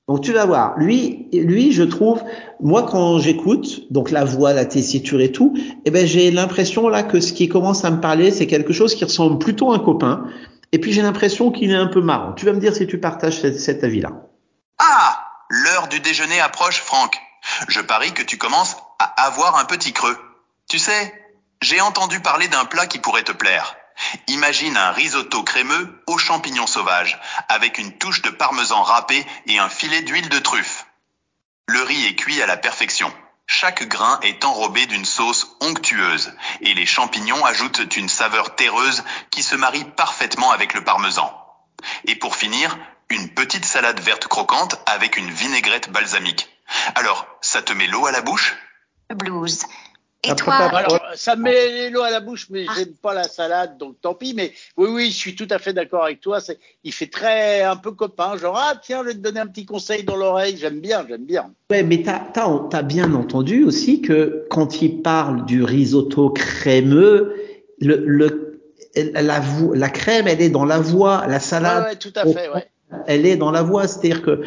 Donc 0.07 0.21
tu 0.21 0.31
vas 0.31 0.45
voir, 0.45 0.77
lui, 0.77 1.27
lui, 1.33 1.73
je 1.73 1.83
trouve, 1.83 2.23
moi 2.61 2.83
quand 2.83 3.19
j'écoute, 3.19 3.91
donc 3.91 4.09
la 4.09 4.23
voix, 4.23 4.53
la 4.53 4.63
tessiture 4.63 5.19
et 5.19 5.33
tout, 5.33 5.53
eh 5.83 5.91
ben 5.91 6.07
j'ai 6.07 6.31
l'impression 6.31 6.87
là 6.87 7.03
que 7.03 7.19
ce 7.19 7.33
qui 7.33 7.49
commence 7.49 7.83
à 7.83 7.91
me 7.91 7.99
parler, 7.99 8.31
c'est 8.31 8.47
quelque 8.47 8.71
chose 8.71 8.95
qui 8.95 9.03
ressemble 9.03 9.37
plutôt 9.37 9.71
à 9.71 9.75
un 9.75 9.79
copain. 9.79 10.25
Et 10.71 10.79
puis 10.79 10.93
j'ai 10.93 11.01
l'impression 11.01 11.51
qu'il 11.51 11.71
est 11.71 11.75
un 11.75 11.87
peu 11.87 12.01
marrant. 12.01 12.33
Tu 12.33 12.45
vas 12.45 12.53
me 12.53 12.59
dire 12.59 12.73
si 12.73 12.87
tu 12.87 12.99
partages 12.99 13.41
cet, 13.41 13.59
cet 13.59 13.83
avis-là. 13.83 14.11
Ah, 14.79 15.25
l'heure 15.49 15.87
du 15.89 15.99
déjeuner 15.99 16.39
approche, 16.39 16.81
Franck. 16.81 17.17
Je 17.67 17.79
parie 17.79 18.13
que 18.13 18.23
tu 18.23 18.37
commences 18.37 18.75
à 18.99 19.27
avoir 19.27 19.57
un 19.57 19.65
petit 19.65 19.93
creux. 19.93 20.17
Tu 20.69 20.79
sais, 20.79 21.13
j'ai 21.61 21.81
entendu 21.81 22.19
parler 22.19 22.47
d'un 22.47 22.65
plat 22.65 22.85
qui 22.85 22.99
pourrait 22.99 23.23
te 23.23 23.31
plaire. 23.31 23.76
Imagine 24.27 24.77
un 24.77 24.91
risotto 24.91 25.43
crémeux 25.43 26.03
aux 26.07 26.17
champignons 26.17 26.67
sauvages, 26.67 27.19
avec 27.49 27.77
une 27.77 27.97
touche 27.97 28.21
de 28.21 28.29
parmesan 28.29 28.83
râpé 28.83 29.25
et 29.47 29.59
un 29.59 29.69
filet 29.69 30.01
d'huile 30.01 30.29
de 30.29 30.39
truffe. 30.39 30.85
Le 31.67 31.81
riz 31.81 32.05
est 32.05 32.15
cuit 32.15 32.41
à 32.41 32.47
la 32.47 32.57
perfection. 32.57 33.11
Chaque 33.45 33.87
grain 33.87 34.19
est 34.23 34.43
enrobé 34.43 34.85
d'une 34.85 35.05
sauce 35.05 35.55
onctueuse, 35.61 36.33
et 36.61 36.73
les 36.73 36.85
champignons 36.85 37.45
ajoutent 37.45 37.95
une 37.95 38.09
saveur 38.09 38.55
terreuse 38.55 39.03
qui 39.31 39.41
se 39.41 39.55
marie 39.55 39.85
parfaitement 39.85 40.51
avec 40.51 40.73
le 40.73 40.83
parmesan. 40.83 41.33
Et 42.05 42.15
pour 42.15 42.35
finir, 42.35 42.77
une 43.09 43.29
petite 43.29 43.65
salade 43.65 44.01
verte 44.01 44.27
croquante 44.27 44.75
avec 44.85 45.15
une 45.15 45.31
vinaigrette 45.31 45.89
balsamique. 45.91 46.49
Alors, 46.95 47.25
ça 47.41 47.61
te 47.61 47.71
met 47.71 47.87
l'eau 47.87 48.05
à 48.05 48.11
la 48.11 48.21
bouche? 48.21 48.55
Blues. 49.09 49.65
Et 50.23 50.35
toi 50.35 50.55
Alors, 50.55 50.99
ça 51.15 51.35
me 51.35 51.43
met 51.43 51.89
l'eau 51.89 52.01
à 52.01 52.09
la 52.09 52.19
bouche, 52.19 52.47
mais 52.49 52.65
j'aime 52.75 52.93
pas 53.01 53.13
la 53.13 53.23
salade, 53.23 53.77
donc 53.77 53.95
tant 54.01 54.13
pis. 54.13 54.33
Mais 54.33 54.51
oui, 54.75 54.89
oui, 54.91 55.11
je 55.11 55.15
suis 55.15 55.35
tout 55.35 55.47
à 55.49 55.59
fait 55.59 55.73
d'accord 55.73 56.03
avec 56.03 56.21
toi. 56.21 56.39
Il 56.83 56.93
fait 56.93 57.07
très 57.07 57.61
un 57.61 57.75
peu 57.75 57.91
copain, 57.91 58.35
genre 58.37 58.57
ah 58.57 58.73
tiens, 58.81 59.03
je 59.03 59.09
vais 59.09 59.13
te 59.13 59.19
donner 59.19 59.39
un 59.39 59.47
petit 59.47 59.65
conseil 59.65 60.03
dans 60.03 60.15
l'oreille. 60.15 60.57
J'aime 60.57 60.79
bien, 60.79 61.05
j'aime 61.07 61.25
bien. 61.25 61.51
Ouais, 61.69 61.83
mais 61.83 62.01
t'as, 62.01 62.19
t'as 62.19 62.81
bien 62.81 63.13
entendu 63.13 63.63
aussi 63.63 64.01
que 64.01 64.45
quand 64.49 64.81
il 64.81 65.01
parle 65.01 65.45
du 65.45 65.63
risotto 65.63 66.29
crémeux, 66.31 67.35
le, 67.79 68.03
le 68.05 68.47
la, 68.95 69.41
la 69.73 69.89
crème, 69.89 70.27
elle 70.27 70.41
est 70.41 70.49
dans 70.49 70.65
la 70.65 70.79
voix, 70.79 71.27
la 71.27 71.39
salade. 71.39 71.83
Ouais, 71.83 71.89
ouais, 71.89 71.95
tout 71.95 72.13
à 72.15 72.25
fait, 72.25 72.49
ouais. 72.49 72.67
Elle 73.05 73.25
est 73.25 73.35
dans 73.35 73.51
la 73.51 73.63
voix, 73.63 73.87
c'est-à-dire 73.87 74.21
que 74.21 74.41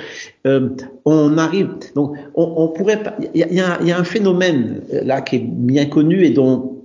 euh, 0.47 0.71
on 1.05 1.37
arrive. 1.37 1.69
Donc, 1.95 2.15
on, 2.35 2.55
on 2.57 2.69
pourrait. 2.69 3.03
Il 3.35 3.41
y 3.41 3.61
a, 3.61 3.83
y, 3.83 3.93
a, 3.93 3.99
un 3.99 4.05
phénomène 4.05 4.81
là 4.91 5.21
qui 5.21 5.37
est 5.37 5.45
bien 5.45 5.87
connu 5.87 6.25
et 6.25 6.31
dont 6.31 6.81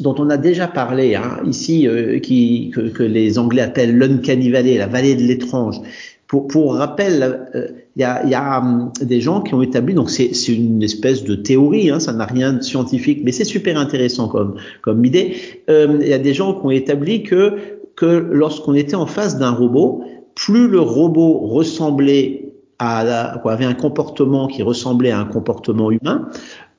dont 0.00 0.14
on 0.18 0.28
a 0.30 0.36
déjà 0.36 0.66
parlé 0.66 1.14
hein, 1.14 1.40
ici, 1.46 1.86
euh, 1.86 2.18
qui 2.18 2.70
que, 2.74 2.88
que, 2.88 3.02
les 3.02 3.38
Anglais 3.38 3.62
appellent 3.62 3.96
l'uncanny 3.96 4.50
valley, 4.50 4.76
la 4.76 4.86
vallée 4.86 5.14
de 5.14 5.22
l'étrange. 5.22 5.80
Pour, 6.26 6.48
pour 6.48 6.74
rappel, 6.74 7.38
il 7.54 7.60
euh, 7.60 7.68
y, 7.96 8.02
a, 8.02 8.26
y 8.26 8.34
a 8.34 8.58
um, 8.58 8.90
des 9.00 9.20
gens 9.20 9.40
qui 9.42 9.54
ont 9.54 9.62
établi, 9.62 9.94
donc 9.94 10.10
c'est 10.10 10.32
une 10.48 10.82
espèce 10.82 11.22
de 11.22 11.34
théorie, 11.34 11.90
hein, 11.90 12.00
ça 12.00 12.12
n'a 12.12 12.24
rien 12.24 12.54
de 12.54 12.62
scientifique, 12.62 13.20
mais 13.24 13.30
c'est 13.30 13.44
super 13.44 13.78
intéressant 13.78 14.28
comme, 14.28 14.56
comme 14.82 15.04
idée. 15.04 15.36
Il 15.68 15.74
euh, 15.74 15.98
y 16.04 16.12
a 16.12 16.18
des 16.18 16.34
gens 16.34 16.54
qui 16.54 16.66
ont 16.66 16.70
établi 16.70 17.22
que, 17.22 17.56
que 17.94 18.06
lorsqu'on 18.06 18.74
était 18.74 18.96
en 18.96 19.06
face 19.06 19.38
d'un 19.38 19.52
robot, 19.52 20.02
plus 20.34 20.68
le 20.68 20.80
robot 20.80 21.38
ressemblait 21.38 22.52
à, 22.78 23.38
quoi, 23.42 23.52
avait 23.52 23.64
un 23.64 23.74
comportement 23.74 24.46
qui 24.46 24.62
ressemblait 24.62 25.10
à 25.10 25.18
un 25.18 25.24
comportement 25.24 25.90
humain, 25.90 26.28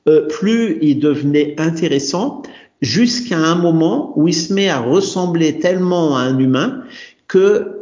euh, 0.08 0.26
plus 0.28 0.78
il 0.82 1.00
devenait 1.00 1.54
intéressant, 1.58 2.42
jusqu'à 2.82 3.38
un 3.38 3.54
moment 3.54 4.12
où 4.16 4.28
il 4.28 4.34
se 4.34 4.52
met 4.52 4.68
à 4.68 4.80
ressembler 4.80 5.58
tellement 5.58 6.16
à 6.16 6.20
un 6.20 6.38
humain 6.38 6.82
que 7.26 7.72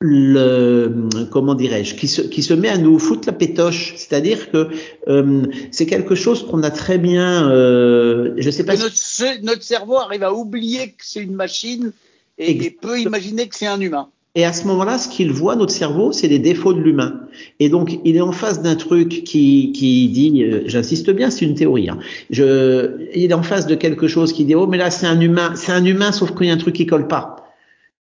le 0.00 1.08
comment 1.30 1.54
dirais-je 1.54 1.94
qui 1.94 2.06
se 2.06 2.20
qui 2.20 2.42
se 2.42 2.52
met 2.52 2.68
à 2.68 2.76
nous 2.76 2.98
foutre 2.98 3.26
la 3.26 3.32
pétoche. 3.32 3.94
C'est-à-dire 3.96 4.50
que 4.50 4.68
euh, 5.08 5.42
c'est 5.70 5.86
quelque 5.86 6.14
chose 6.14 6.46
qu'on 6.46 6.62
a 6.62 6.70
très 6.70 6.98
bien 6.98 7.50
euh, 7.50 8.34
je 8.36 8.50
sais 8.50 8.64
pas 8.64 8.76
notre, 8.76 8.94
si... 8.94 9.24
notre 9.42 9.62
cerveau 9.62 9.96
arrive 9.96 10.22
à 10.22 10.34
oublier 10.34 10.88
que 10.88 11.02
c'est 11.02 11.22
une 11.22 11.34
machine 11.34 11.92
et, 12.36 12.50
et 12.50 12.70
peut 12.70 13.00
imaginer 13.00 13.48
que 13.48 13.56
c'est 13.56 13.66
un 13.66 13.80
humain 13.80 14.10
et 14.36 14.44
à 14.44 14.52
ce 14.52 14.66
moment-là, 14.66 14.98
ce 14.98 15.08
qu'il 15.08 15.32
voit, 15.32 15.56
notre 15.56 15.72
cerveau, 15.72 16.12
c'est 16.12 16.28
les 16.28 16.38
défauts 16.38 16.74
de 16.74 16.80
l'humain. 16.80 17.20
Et 17.58 17.70
donc, 17.70 17.98
il 18.04 18.16
est 18.16 18.20
en 18.20 18.32
face 18.32 18.60
d'un 18.60 18.76
truc 18.76 19.08
qui, 19.24 19.72
qui 19.72 20.08
dit, 20.08 20.44
euh, 20.44 20.60
j'insiste 20.66 21.10
bien, 21.10 21.30
c'est 21.30 21.46
une 21.46 21.54
théorie. 21.54 21.88
Hein, 21.88 21.98
je, 22.28 23.08
il 23.14 23.30
est 23.30 23.34
en 23.34 23.42
face 23.42 23.66
de 23.66 23.74
quelque 23.74 24.08
chose 24.08 24.34
qui 24.34 24.44
dit, 24.44 24.54
oh, 24.54 24.66
mais 24.66 24.76
là, 24.76 24.90
c'est 24.90 25.06
un 25.06 25.18
humain, 25.20 25.52
c'est 25.56 25.72
un 25.72 25.84
humain, 25.86 26.12
sauf 26.12 26.36
qu'il 26.36 26.48
y 26.48 26.50
a 26.50 26.52
un 26.52 26.58
truc 26.58 26.74
qui 26.74 26.84
colle 26.84 27.08
pas. 27.08 27.54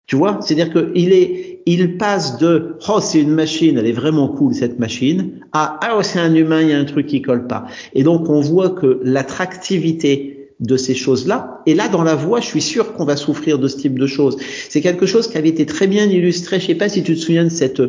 Tu 0.06 0.16
vois, 0.16 0.38
c'est-à-dire 0.40 0.72
qu'il 0.72 1.12
est, 1.12 1.60
il 1.66 1.98
passe 1.98 2.38
de, 2.38 2.76
oh, 2.88 2.98
c'est 3.00 3.20
une 3.20 3.30
machine, 3.30 3.76
elle 3.76 3.86
est 3.86 3.92
vraiment 3.92 4.28
cool 4.28 4.54
cette 4.54 4.78
machine, 4.78 5.32
à, 5.52 5.78
ah, 5.82 5.96
oh, 5.98 6.02
c'est 6.02 6.18
un 6.18 6.34
humain, 6.34 6.62
il 6.62 6.70
y 6.70 6.72
a 6.72 6.78
un 6.78 6.86
truc 6.86 7.08
qui 7.08 7.20
colle 7.20 7.46
pas. 7.46 7.66
Et 7.92 8.04
donc, 8.04 8.30
on 8.30 8.40
voit 8.40 8.70
que 8.70 9.00
l'attractivité 9.04 10.31
de 10.62 10.76
ces 10.76 10.94
choses-là. 10.94 11.60
Et 11.66 11.74
là, 11.74 11.88
dans 11.88 12.04
la 12.04 12.14
voix, 12.14 12.40
je 12.40 12.46
suis 12.46 12.62
sûr 12.62 12.94
qu'on 12.94 13.04
va 13.04 13.16
souffrir 13.16 13.58
de 13.58 13.68
ce 13.68 13.76
type 13.76 13.98
de 13.98 14.06
choses. 14.06 14.36
C'est 14.68 14.80
quelque 14.80 15.06
chose 15.06 15.28
qui 15.28 15.36
avait 15.36 15.48
été 15.48 15.66
très 15.66 15.88
bien 15.88 16.06
illustré. 16.06 16.60
Je 16.60 16.66
sais 16.66 16.74
pas 16.76 16.88
si 16.88 17.02
tu 17.02 17.14
te 17.14 17.20
souviens 17.20 17.44
de 17.44 17.50
cette 17.50 17.82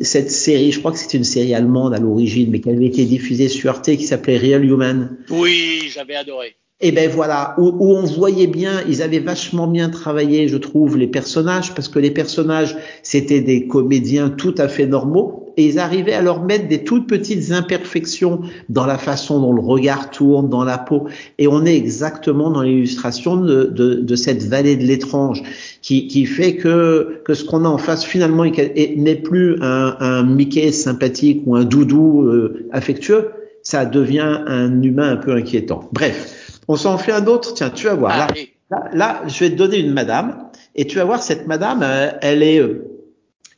cette 0.00 0.30
série. 0.30 0.72
Je 0.72 0.78
crois 0.78 0.92
que 0.92 0.98
c'est 0.98 1.14
une 1.14 1.24
série 1.24 1.52
allemande 1.52 1.94
à 1.94 1.98
l'origine, 1.98 2.50
mais 2.50 2.60
qui 2.60 2.70
avait 2.70 2.86
été 2.86 3.04
diffusée 3.04 3.48
sur 3.48 3.70
Arte, 3.70 3.96
qui 3.96 4.04
s'appelait 4.04 4.38
Real 4.38 4.64
Human. 4.64 5.16
Oui, 5.30 5.90
j'avais 5.92 6.14
adoré. 6.14 6.54
Et 6.84 6.90
ben 6.90 7.08
voilà, 7.08 7.54
où, 7.58 7.68
où, 7.68 7.92
on 7.92 8.04
voyait 8.04 8.48
bien, 8.48 8.82
ils 8.88 9.02
avaient 9.02 9.20
vachement 9.20 9.68
bien 9.68 9.88
travaillé, 9.88 10.48
je 10.48 10.56
trouve, 10.56 10.98
les 10.98 11.06
personnages, 11.06 11.74
parce 11.74 11.88
que 11.88 12.00
les 12.00 12.10
personnages, 12.10 12.76
c'était 13.04 13.40
des 13.40 13.68
comédiens 13.68 14.30
tout 14.30 14.54
à 14.58 14.66
fait 14.66 14.86
normaux, 14.86 15.41
et 15.56 15.66
ils 15.66 15.78
arrivaient 15.78 16.12
à 16.12 16.22
leur 16.22 16.42
mettre 16.42 16.68
des 16.68 16.84
toutes 16.84 17.08
petites 17.08 17.52
imperfections 17.52 18.40
dans 18.68 18.86
la 18.86 18.98
façon 18.98 19.40
dont 19.40 19.52
le 19.52 19.60
regard 19.60 20.10
tourne, 20.10 20.48
dans 20.48 20.64
la 20.64 20.78
peau, 20.78 21.06
et 21.38 21.48
on 21.48 21.64
est 21.64 21.76
exactement 21.76 22.50
dans 22.50 22.62
l'illustration 22.62 23.36
de, 23.36 23.64
de, 23.64 23.94
de, 23.94 24.16
cette 24.16 24.42
vallée 24.44 24.76
de 24.76 24.84
l'étrange, 24.84 25.42
qui, 25.82 26.06
qui, 26.06 26.26
fait 26.26 26.56
que, 26.56 27.20
que 27.24 27.34
ce 27.34 27.44
qu'on 27.44 27.64
a 27.64 27.68
en 27.68 27.78
face 27.78 28.04
finalement 28.04 28.44
n'est 28.44 29.16
plus 29.16 29.56
un, 29.62 29.96
un, 30.00 30.22
Mickey 30.22 30.72
sympathique 30.72 31.42
ou 31.46 31.56
un 31.56 31.64
doudou 31.64 32.22
euh, 32.22 32.68
affectueux, 32.72 33.30
ça 33.62 33.84
devient 33.84 34.40
un 34.46 34.82
humain 34.82 35.12
un 35.12 35.16
peu 35.16 35.32
inquiétant. 35.32 35.88
Bref. 35.92 36.60
On 36.68 36.76
s'en 36.76 36.96
fait 36.96 37.12
un 37.12 37.26
autre. 37.26 37.54
Tiens, 37.54 37.70
tu 37.70 37.86
vas 37.86 37.94
voir. 37.94 38.16
Là, 38.16 38.28
là, 38.70 38.84
là, 38.94 39.22
je 39.26 39.40
vais 39.40 39.50
te 39.50 39.56
donner 39.56 39.78
une 39.78 39.92
madame 39.92 40.48
et 40.74 40.86
tu 40.86 40.96
vas 40.96 41.04
voir 41.04 41.22
cette 41.22 41.46
madame. 41.46 41.80
euh, 41.82 42.10
Elle 42.20 42.42
est, 42.42 42.62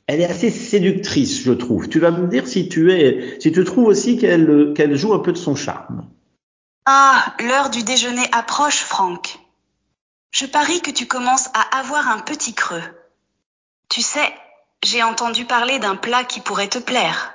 elle 0.06 0.20
est 0.20 0.26
assez 0.26 0.50
séductrice, 0.50 1.42
je 1.42 1.52
trouve. 1.52 1.88
Tu 1.88 1.98
vas 1.98 2.10
me 2.10 2.26
dire 2.26 2.46
si 2.46 2.68
tu 2.68 2.92
es, 2.92 3.38
si 3.40 3.52
tu 3.52 3.64
trouves 3.64 3.86
aussi 3.86 4.18
qu'elle 4.18 4.96
joue 4.96 5.14
un 5.14 5.18
peu 5.18 5.32
de 5.32 5.38
son 5.38 5.56
charme. 5.56 6.08
Ah, 6.86 7.34
l'heure 7.40 7.70
du 7.70 7.82
déjeuner 7.82 8.26
approche, 8.32 8.80
Franck. 8.80 9.38
Je 10.30 10.46
parie 10.46 10.82
que 10.82 10.90
tu 10.90 11.06
commences 11.06 11.48
à 11.54 11.78
avoir 11.78 12.08
un 12.08 12.18
petit 12.18 12.54
creux. 12.54 12.82
Tu 13.88 14.02
sais, 14.02 14.34
j'ai 14.82 15.02
entendu 15.02 15.46
parler 15.46 15.78
d'un 15.78 15.96
plat 15.96 16.24
qui 16.24 16.40
pourrait 16.40 16.68
te 16.68 16.78
plaire. 16.78 17.32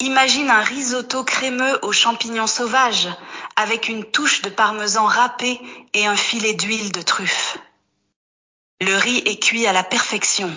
Imagine 0.00 0.50
un 0.50 0.60
risotto 0.60 1.24
crémeux 1.24 1.78
aux 1.82 1.92
champignons 1.92 2.46
sauvages, 2.46 3.08
avec 3.56 3.88
une 3.88 4.04
touche 4.04 4.42
de 4.42 4.50
parmesan 4.50 5.06
râpé 5.06 5.58
et 5.94 6.06
un 6.06 6.16
filet 6.16 6.52
d'huile 6.52 6.92
de 6.92 7.00
truffe. 7.00 7.58
Le 8.80 8.94
riz 8.94 9.22
est 9.24 9.42
cuit 9.42 9.66
à 9.66 9.72
la 9.72 9.82
perfection. 9.82 10.54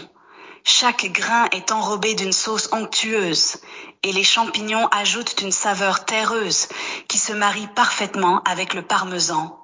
Chaque 0.64 1.06
grain 1.12 1.48
est 1.52 1.72
enrobé 1.72 2.16
d'une 2.16 2.32
sauce 2.32 2.70
onctueuse 2.72 3.58
et 4.04 4.12
les 4.12 4.24
champignons 4.24 4.88
ajoutent 4.88 5.42
une 5.42 5.52
saveur 5.52 6.06
terreuse 6.06 6.68
qui 7.08 7.18
se 7.18 7.34
marie 7.34 7.68
parfaitement 7.76 8.42
avec 8.44 8.74
le 8.74 8.82
parmesan. 8.82 9.58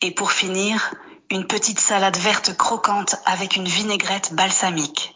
Et 0.00 0.10
pour 0.12 0.32
finir, 0.32 0.94
une 1.30 1.46
petite 1.46 1.80
salade 1.80 2.16
verte 2.16 2.56
croquante 2.56 3.16
avec 3.24 3.56
une 3.56 3.66
vinaigrette 3.66 4.34
balsamique. 4.34 5.14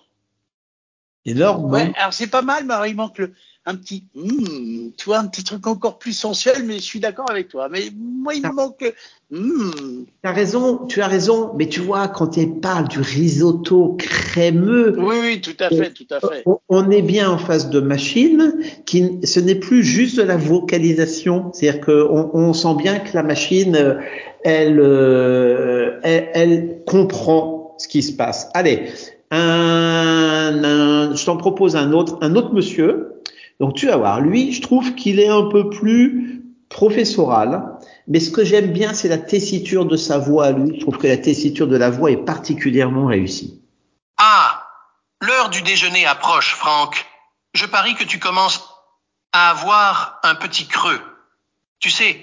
Énorme, 1.25 1.71
ouais, 1.71 1.93
alors 1.97 2.13
c'est 2.13 2.27
pas 2.27 2.43
mal, 2.43 2.65
mais 2.65 2.75
alors 2.75 2.87
il 2.87 2.97
manque 2.97 3.19
le, 3.19 3.33
un 3.65 3.77
petit, 3.77 4.05
mm, 4.15 4.91
tu 4.97 5.05
vois, 5.07 5.19
un 5.19 5.27
petit 5.27 5.45
truc 5.45 5.67
encore 5.67 5.99
plus 5.99 6.13
sensuel, 6.13 6.65
mais 6.65 6.75
je 6.75 6.83
suis 6.83 7.01
d'accord 7.01 7.31
avec 7.31 7.49
toi. 7.49 7.69
Mais 7.71 7.85
moi, 7.97 8.35
il 8.35 8.43
me 8.43 8.53
manque. 8.53 8.93
Mm. 9.31 10.05
Tu 10.05 10.29
as 10.29 10.33
raison, 10.33 10.87
tu 10.87 11.01
as 11.01 11.07
raison, 11.07 11.53
mais 11.57 11.69
tu 11.69 11.81
vois, 11.81 12.09
quand 12.09 12.37
il 12.37 12.61
parle 12.61 12.89
du 12.89 13.01
risotto 13.01 13.97
crémeux. 13.99 14.95
Oui, 14.99 15.17
oui, 15.23 15.41
tout 15.41 15.57
à 15.61 15.69
fait, 15.69 15.91
tout 15.91 16.07
à 16.11 16.21
fait. 16.21 16.45
On 16.69 16.91
est 16.91 17.03
bien 17.03 17.31
en 17.31 17.39
face 17.39 17.71
de 17.71 17.81
machine, 17.81 18.55
qui, 18.85 19.21
ce 19.25 19.39
n'est 19.39 19.55
plus 19.55 19.85
juste 19.85 20.17
de 20.17 20.23
la 20.23 20.37
vocalisation. 20.37 21.53
C'est-à-dire 21.53 21.81
qu'on 21.85 22.31
on 22.35 22.53
sent 22.53 22.75
bien 22.77 22.99
que 22.99 23.15
la 23.15 23.23
machine, 23.23 23.97
elle, 24.43 24.81
elle, 26.03 26.31
elle 26.35 26.79
comprend 26.85 27.77
ce 27.79 27.87
qui 27.87 28.03
se 28.03 28.13
passe. 28.13 28.49
Allez, 28.55 28.91
un, 29.31 30.65
un, 30.65 31.15
je 31.15 31.25
t'en 31.25 31.37
propose 31.37 31.77
un 31.77 31.93
autre, 31.93 32.19
un 32.21 32.35
autre 32.35 32.53
monsieur. 32.53 33.09
Donc 33.63 33.77
tu 33.77 33.87
vas 33.87 33.97
voir, 33.97 34.21
lui, 34.21 34.53
je 34.53 34.61
trouve 34.61 34.97
qu'il 34.97 35.21
est 35.21 35.29
un 35.29 35.45
peu 35.45 35.71
plus 35.71 36.43
professoral, 36.69 37.63
mais 38.09 38.19
ce 38.19 38.33
que 38.33 38.45
j'aime 38.45 38.73
bien, 38.73 38.93
c'est 38.93 39.07
la 39.07 39.19
tessiture 39.19 39.87
de 39.87 39.97
sa 39.97 40.19
voix 40.19 40.51
lui. 40.51 40.75
Je 40.75 40.81
trouve 40.81 40.99
que 40.99 41.07
la 41.07 41.17
tessiture 41.17 41.69
de 41.69 41.77
la 41.77 41.89
voix 41.89 42.11
est 42.11 42.25
particulièrement 42.25 43.07
réussie. 43.07 43.63
Ah, 44.17 44.67
l'heure 45.21 45.49
du 45.49 45.63
déjeuner 45.63 46.05
approche, 46.07 46.57
Franck. 46.57 47.07
Je 47.55 47.65
parie 47.67 47.95
que 47.95 48.03
tu 48.03 48.19
commences 48.19 48.69
à 49.31 49.51
avoir 49.51 50.19
un 50.25 50.35
petit 50.35 50.67
creux. 50.67 51.01
Tu 51.79 51.89
sais, 51.89 52.19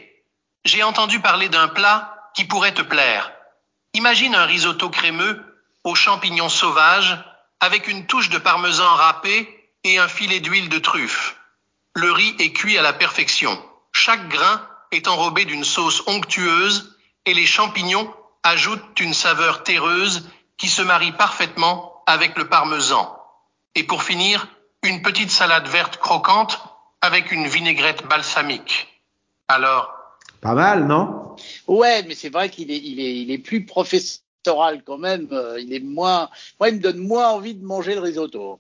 j'ai 0.66 0.84
entendu 0.84 1.22
parler 1.22 1.48
d'un 1.48 1.70
plat 1.70 2.32
qui 2.36 2.44
pourrait 2.44 2.74
te 2.74 2.82
plaire. 2.82 3.32
Imagine 3.94 4.36
un 4.36 4.44
risotto 4.44 4.90
crémeux 4.90 5.42
aux 5.86 5.96
champignons 5.96 6.50
sauvages 6.50 7.18
avec 7.62 7.88
une 7.88 8.08
touche 8.08 8.30
de 8.30 8.40
parmesan 8.40 8.84
râpé 8.84 9.59
et 9.84 9.98
un 9.98 10.08
filet 10.08 10.40
d'huile 10.40 10.70
de 10.70 10.80
truffe. 10.80 11.38
Le 11.96 12.12
riz 12.12 12.36
est 12.40 12.54
cuit 12.54 12.78
à 12.78 12.82
la 12.82 12.94
perfection. 12.94 13.58
Chaque 13.92 14.30
grain 14.30 14.68
est 14.92 15.08
enrobé 15.08 15.46
d'une 15.46 15.64
sauce 15.64 16.04
onctueuse 16.08 16.98
et 17.26 17.34
les 17.34 17.46
champignons 17.46 18.14
ajoutent 18.44 19.00
une 19.00 19.14
saveur 19.14 19.64
terreuse 19.64 20.30
qui 20.58 20.68
se 20.68 20.82
marie 20.82 21.12
parfaitement 21.12 22.04
avec 22.06 22.38
le 22.38 22.48
parmesan. 22.48 23.16
Et 23.76 23.84
pour 23.84 24.04
finir, 24.04 24.48
une 24.84 25.02
petite 25.02 25.32
salade 25.32 25.68
verte 25.68 25.98
croquante 25.98 26.60
avec 27.02 27.32
une 27.32 27.48
vinaigrette 27.48 28.06
balsamique. 28.08 28.88
Alors 29.48 29.94
Pas 30.42 30.54
mal, 30.54 30.86
non? 30.86 31.36
Ouais, 31.68 32.04
mais 32.04 32.16
c'est 32.16 32.30
vrai 32.30 32.50
qu'il 32.50 32.72
est, 32.72 32.78
il 32.78 33.00
est, 33.00 33.22
il 33.22 33.32
est 33.32 33.38
plus 33.38 33.66
professoral 33.66 34.84
quand 34.86 34.98
même. 34.98 35.28
Euh, 35.32 35.60
il 35.60 35.74
est 35.74 35.80
moins. 35.80 36.30
Moi, 36.60 36.70
il 36.70 36.76
me 36.76 36.82
donne 36.82 37.00
moins 37.00 37.30
envie 37.30 37.56
de 37.56 37.66
manger 37.66 37.96
le 37.96 38.02
risotto. 38.02 38.60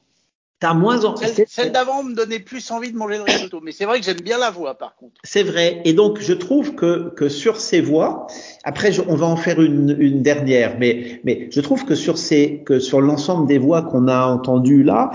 T'as 0.59 0.73
moins 0.73 1.05
envie. 1.05 1.25
Celle, 1.25 1.45
celle 1.47 1.71
d'avant 1.71 2.03
me 2.03 2.13
donnait 2.13 2.39
plus 2.39 2.69
envie 2.71 2.91
de 2.91 2.97
manger 2.97 3.15
le 3.15 3.23
risotto, 3.23 3.61
mais 3.63 3.71
c'est 3.71 3.85
vrai 3.85 3.99
que 3.99 4.05
j'aime 4.05 4.19
bien 4.19 4.37
la 4.37 4.51
voix 4.51 4.77
par 4.77 4.95
contre. 4.95 5.13
C'est 5.23 5.43
vrai. 5.43 5.81
Et 5.85 5.93
donc 5.93 6.19
je 6.19 6.33
trouve 6.33 6.75
que 6.75 7.13
que 7.15 7.29
sur 7.29 7.61
ces 7.61 7.79
voix, 7.79 8.27
après 8.65 8.91
je, 8.91 9.01
on 9.07 9.15
va 9.15 9.25
en 9.25 9.37
faire 9.37 9.61
une, 9.61 9.95
une 9.99 10.21
dernière, 10.21 10.77
mais 10.77 11.21
mais 11.23 11.47
je 11.51 11.61
trouve 11.61 11.85
que 11.85 11.95
sur 11.95 12.17
ces 12.17 12.61
que 12.65 12.79
sur 12.79 12.99
l'ensemble 12.99 13.47
des 13.47 13.57
voix 13.57 13.83
qu'on 13.83 14.09
a 14.09 14.25
entendues 14.25 14.83
là, 14.83 15.11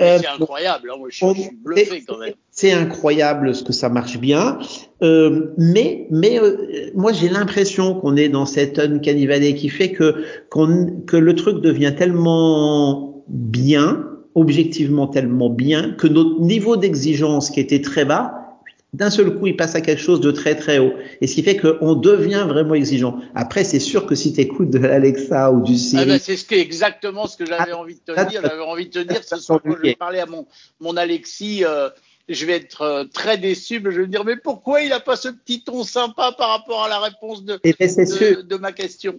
euh, 0.00 0.18
c'est 0.20 0.28
incroyable. 0.28 0.90
Hein, 0.92 0.98
moi, 0.98 1.08
je, 1.10 1.26
je, 1.26 1.40
suis 1.40 1.50
bluffé 1.64 2.04
quand 2.06 2.18
même. 2.18 2.34
C'est 2.50 2.72
incroyable 2.72 3.54
ce 3.54 3.64
que 3.64 3.72
ça 3.72 3.88
marche 3.88 4.18
bien, 4.18 4.58
euh, 5.02 5.52
mais 5.56 6.06
mais 6.10 6.38
euh, 6.38 6.90
moi 6.94 7.12
j'ai 7.12 7.28
l'impression 7.28 7.94
qu'on 7.94 8.14
est 8.16 8.28
dans 8.28 8.46
cette 8.46 8.78
uncanny 8.78 9.26
valley 9.26 9.54
qui 9.54 9.68
fait 9.68 9.90
que 9.90 10.24
qu'on 10.50 11.02
que 11.06 11.16
le 11.16 11.34
truc 11.34 11.60
devient 11.60 11.94
tellement 11.96 13.24
bien 13.28 14.15
objectivement 14.36 15.08
tellement 15.08 15.50
bien 15.50 15.92
que 15.92 16.06
notre 16.06 16.40
niveau 16.40 16.76
d'exigence 16.76 17.50
qui 17.50 17.58
était 17.58 17.80
très 17.80 18.04
bas, 18.04 18.46
d'un 18.92 19.10
seul 19.10 19.36
coup, 19.36 19.46
il 19.46 19.56
passe 19.56 19.74
à 19.74 19.80
quelque 19.80 20.00
chose 20.00 20.20
de 20.20 20.30
très 20.30 20.54
très 20.54 20.78
haut. 20.78 20.92
Et 21.20 21.26
ce 21.26 21.34
qui 21.34 21.42
fait 21.42 21.56
qu'on 21.56 21.94
devient 21.94 22.46
vraiment 22.48 22.74
exigeant. 22.74 23.18
Après, 23.34 23.64
c'est 23.64 23.80
sûr 23.80 24.06
que 24.06 24.14
si 24.14 24.32
tu 24.32 24.40
écoutes 24.40 24.70
de 24.70 24.78
l'Alexa 24.78 25.50
ou 25.50 25.62
du 25.62 25.76
Siri... 25.76 26.02
Ah 26.02 26.06
ben 26.06 26.20
c'est 26.22 26.36
ce 26.36 26.54
exactement 26.54 27.26
ce 27.26 27.36
que 27.36 27.44
j'avais 27.44 27.72
ah, 27.72 27.78
envie 27.78 27.94
de 27.94 28.00
te 28.00 28.28
dire. 28.28 28.40
J'avais 28.42 28.62
envie 28.62 28.86
de 28.86 28.92
te 28.92 28.98
dire, 29.00 29.22
ce 29.24 29.36
soir, 29.36 29.60
quand 29.62 29.76
je 29.76 29.82
vais 29.82 29.96
parler 29.96 30.20
à 30.20 30.26
mon, 30.26 30.46
mon 30.80 30.96
Alexis, 30.96 31.64
euh, 31.64 31.88
je 32.28 32.46
vais 32.46 32.54
être 32.54 32.82
euh, 32.82 33.04
très 33.04 33.38
déçu, 33.38 33.80
mais 33.80 33.90
je 33.90 34.00
vais 34.00 34.06
me 34.06 34.12
dire, 34.12 34.24
mais 34.24 34.36
pourquoi 34.36 34.82
il 34.82 34.90
n'a 34.90 35.00
pas 35.00 35.16
ce 35.16 35.28
petit 35.28 35.62
ton 35.62 35.82
sympa 35.82 36.34
par 36.36 36.50
rapport 36.50 36.84
à 36.84 36.88
la 36.88 37.00
réponse 37.00 37.44
de, 37.44 37.60
de, 37.62 38.42
de, 38.42 38.56
ma 38.56 38.72
question? 38.72 39.16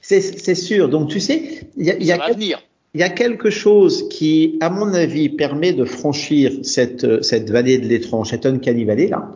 C'est 0.00 0.54
sûr. 0.54 0.88
Donc, 0.88 1.08
tu 1.08 1.20
sais, 1.20 1.68
il 1.76 1.86
y 1.86 1.90
a, 1.90 1.98
y 1.98 2.12
a 2.12 2.60
il 2.94 3.00
y 3.00 3.04
a 3.04 3.08
quelque 3.08 3.50
chose 3.50 4.08
qui, 4.08 4.58
à 4.60 4.68
mon 4.68 4.92
avis, 4.94 5.28
permet 5.28 5.72
de 5.72 5.84
franchir 5.84 6.52
cette, 6.62 7.22
cette 7.22 7.50
vallée 7.50 7.78
de 7.78 7.86
l'étrange, 7.86 8.30
cette 8.30 8.46
uncanny 8.46 8.84
valley 8.84 9.08
là. 9.08 9.30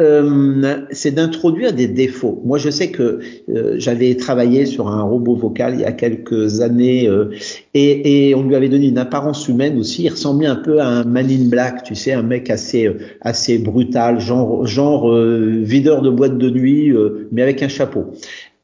Euh, 0.00 0.80
c'est 0.90 1.12
d'introduire 1.12 1.72
des 1.72 1.86
défauts. 1.86 2.42
Moi, 2.44 2.58
je 2.58 2.68
sais 2.68 2.90
que 2.90 3.20
euh, 3.48 3.76
j'avais 3.78 4.16
travaillé 4.16 4.66
sur 4.66 4.88
un 4.88 5.02
robot 5.02 5.36
vocal 5.36 5.74
il 5.74 5.82
y 5.82 5.84
a 5.84 5.92
quelques 5.92 6.62
années 6.62 7.06
euh, 7.06 7.30
et, 7.74 8.30
et, 8.30 8.34
on 8.34 8.42
lui 8.42 8.56
avait 8.56 8.68
donné 8.68 8.88
une 8.88 8.98
apparence 8.98 9.46
humaine 9.46 9.78
aussi. 9.78 10.02
Il 10.02 10.08
ressemblait 10.08 10.48
un 10.48 10.56
peu 10.56 10.80
à 10.80 10.88
un 10.88 11.04
Man 11.04 11.30
in 11.30 11.48
Black, 11.48 11.84
tu 11.84 11.94
sais, 11.94 12.12
un 12.12 12.24
mec 12.24 12.50
assez 12.50 12.90
assez 13.20 13.58
brutal, 13.58 14.18
genre 14.18 14.66
genre 14.66 15.12
euh, 15.12 15.60
videur 15.62 16.02
de 16.02 16.10
boîte 16.10 16.38
de 16.38 16.50
nuit, 16.50 16.92
mais 17.30 17.42
avec 17.42 17.62
un 17.62 17.68
chapeau. 17.68 18.06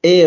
Et 0.03 0.25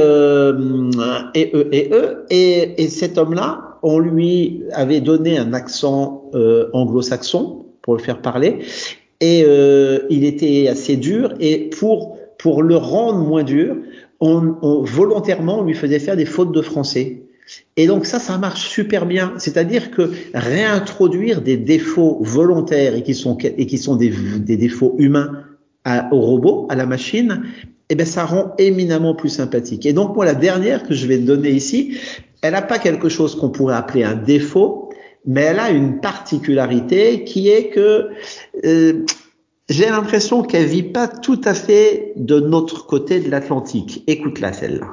et 1.36 1.52
et 1.74 1.90
et, 2.30 2.82
et 2.82 2.88
cet 2.88 3.18
homme-là 3.18 3.73
on 3.84 4.00
lui 4.00 4.64
avait 4.72 5.02
donné 5.02 5.38
un 5.38 5.54
accent 5.54 6.30
euh, 6.34 6.70
anglo-saxon 6.74 7.66
pour 7.82 7.96
le 7.96 8.02
faire 8.02 8.22
parler, 8.22 8.60
et 9.20 9.44
euh, 9.46 10.00
il 10.10 10.24
était 10.24 10.68
assez 10.68 10.98
dur. 10.98 11.34
Et 11.40 11.70
pour 11.70 12.18
pour 12.38 12.64
le 12.64 12.76
rendre 12.76 13.20
moins 13.20 13.44
dur, 13.44 13.78
on, 14.20 14.56
on, 14.62 14.84
volontairement 14.84 15.60
on 15.60 15.64
lui 15.64 15.76
faisait 15.76 16.00
faire 16.00 16.18
des 16.18 16.26
fautes 16.26 16.52
de 16.52 16.62
français. 16.62 17.24
Et 17.76 17.88
donc 17.88 18.06
ça, 18.06 18.20
ça 18.20 18.38
marche 18.38 18.70
super 18.70 19.06
bien. 19.06 19.34
C'est-à-dire 19.38 19.92
que 19.92 20.12
réintroduire 20.34 21.42
des 21.42 21.58
défauts 21.58 22.20
volontaires 22.22 22.96
et 22.96 23.04
qui 23.04 23.14
sont 23.14 23.38
et 23.38 23.66
qui 23.66 23.78
sont 23.78 23.96
des, 23.96 24.12
défauts 24.58 24.96
humains 24.98 25.44
au 26.12 26.22
robot, 26.22 26.68
à 26.70 26.76
la 26.76 26.86
machine, 26.86 27.44
eh 27.90 27.96
ben 27.96 28.06
ça 28.06 28.26
rend 28.26 28.54
éminemment 28.58 29.16
plus 29.16 29.30
sympathique. 29.30 29.86
Et 29.86 29.94
donc 29.94 30.16
moi 30.16 30.26
la 30.26 30.36
dernière 30.36 30.84
que 30.84 30.94
je 30.94 31.08
vais 31.08 31.18
te 31.18 31.24
donner 31.24 31.52
ici, 31.52 31.98
elle 32.44 32.52
n'a 32.52 32.62
pas 32.62 32.78
quelque 32.78 33.08
chose 33.08 33.40
qu'on 33.40 33.50
pourrait 33.50 33.76
appeler 33.76 34.04
un 34.04 34.16
défaut, 34.16 34.94
mais 35.26 35.42
elle 35.42 35.60
a 35.60 35.70
une 35.70 36.02
particularité 36.02 37.24
qui 37.24 37.50
est 37.50 37.70
que 37.70 38.12
euh, 38.66 39.06
j'ai 39.70 39.90
l'impression 39.90 40.44
qu'elle 40.44 40.66
vit 40.66 40.84
pas 40.84 41.08
tout 41.08 41.40
à 41.46 41.54
fait 41.54 42.12
de 42.18 42.42
notre 42.42 42.86
côté 42.86 43.22
de 43.22 43.32
l'Atlantique. 43.32 44.04
Écoute-la 44.08 44.52
celle-là. 44.52 44.88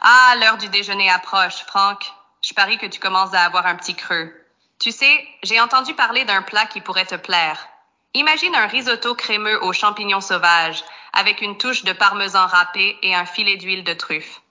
Ah, 0.00 0.34
l'heure 0.40 0.58
du 0.58 0.68
déjeuner 0.68 1.08
approche, 1.10 1.64
Franck. 1.68 2.12
Je 2.42 2.52
parie 2.54 2.76
que 2.76 2.86
tu 2.86 2.98
commences 2.98 3.32
à 3.34 3.42
avoir 3.42 3.66
un 3.66 3.76
petit 3.76 3.94
creux. 3.94 4.32
Tu 4.80 4.90
sais, 4.90 5.24
j'ai 5.44 5.60
entendu 5.60 5.94
parler 5.94 6.24
d'un 6.24 6.42
plat 6.42 6.66
qui 6.66 6.80
pourrait 6.80 7.06
te 7.06 7.14
plaire. 7.14 7.68
Imagine 8.14 8.56
un 8.56 8.66
risotto 8.66 9.14
crémeux 9.14 9.62
aux 9.62 9.72
champignons 9.72 10.20
sauvages, 10.20 10.82
avec 11.12 11.40
une 11.40 11.56
touche 11.56 11.84
de 11.84 11.92
parmesan 11.92 12.46
râpé 12.46 12.96
et 13.02 13.14
un 13.14 13.26
filet 13.26 13.56
d'huile 13.56 13.84
de 13.84 13.92
truffe. 13.92 14.41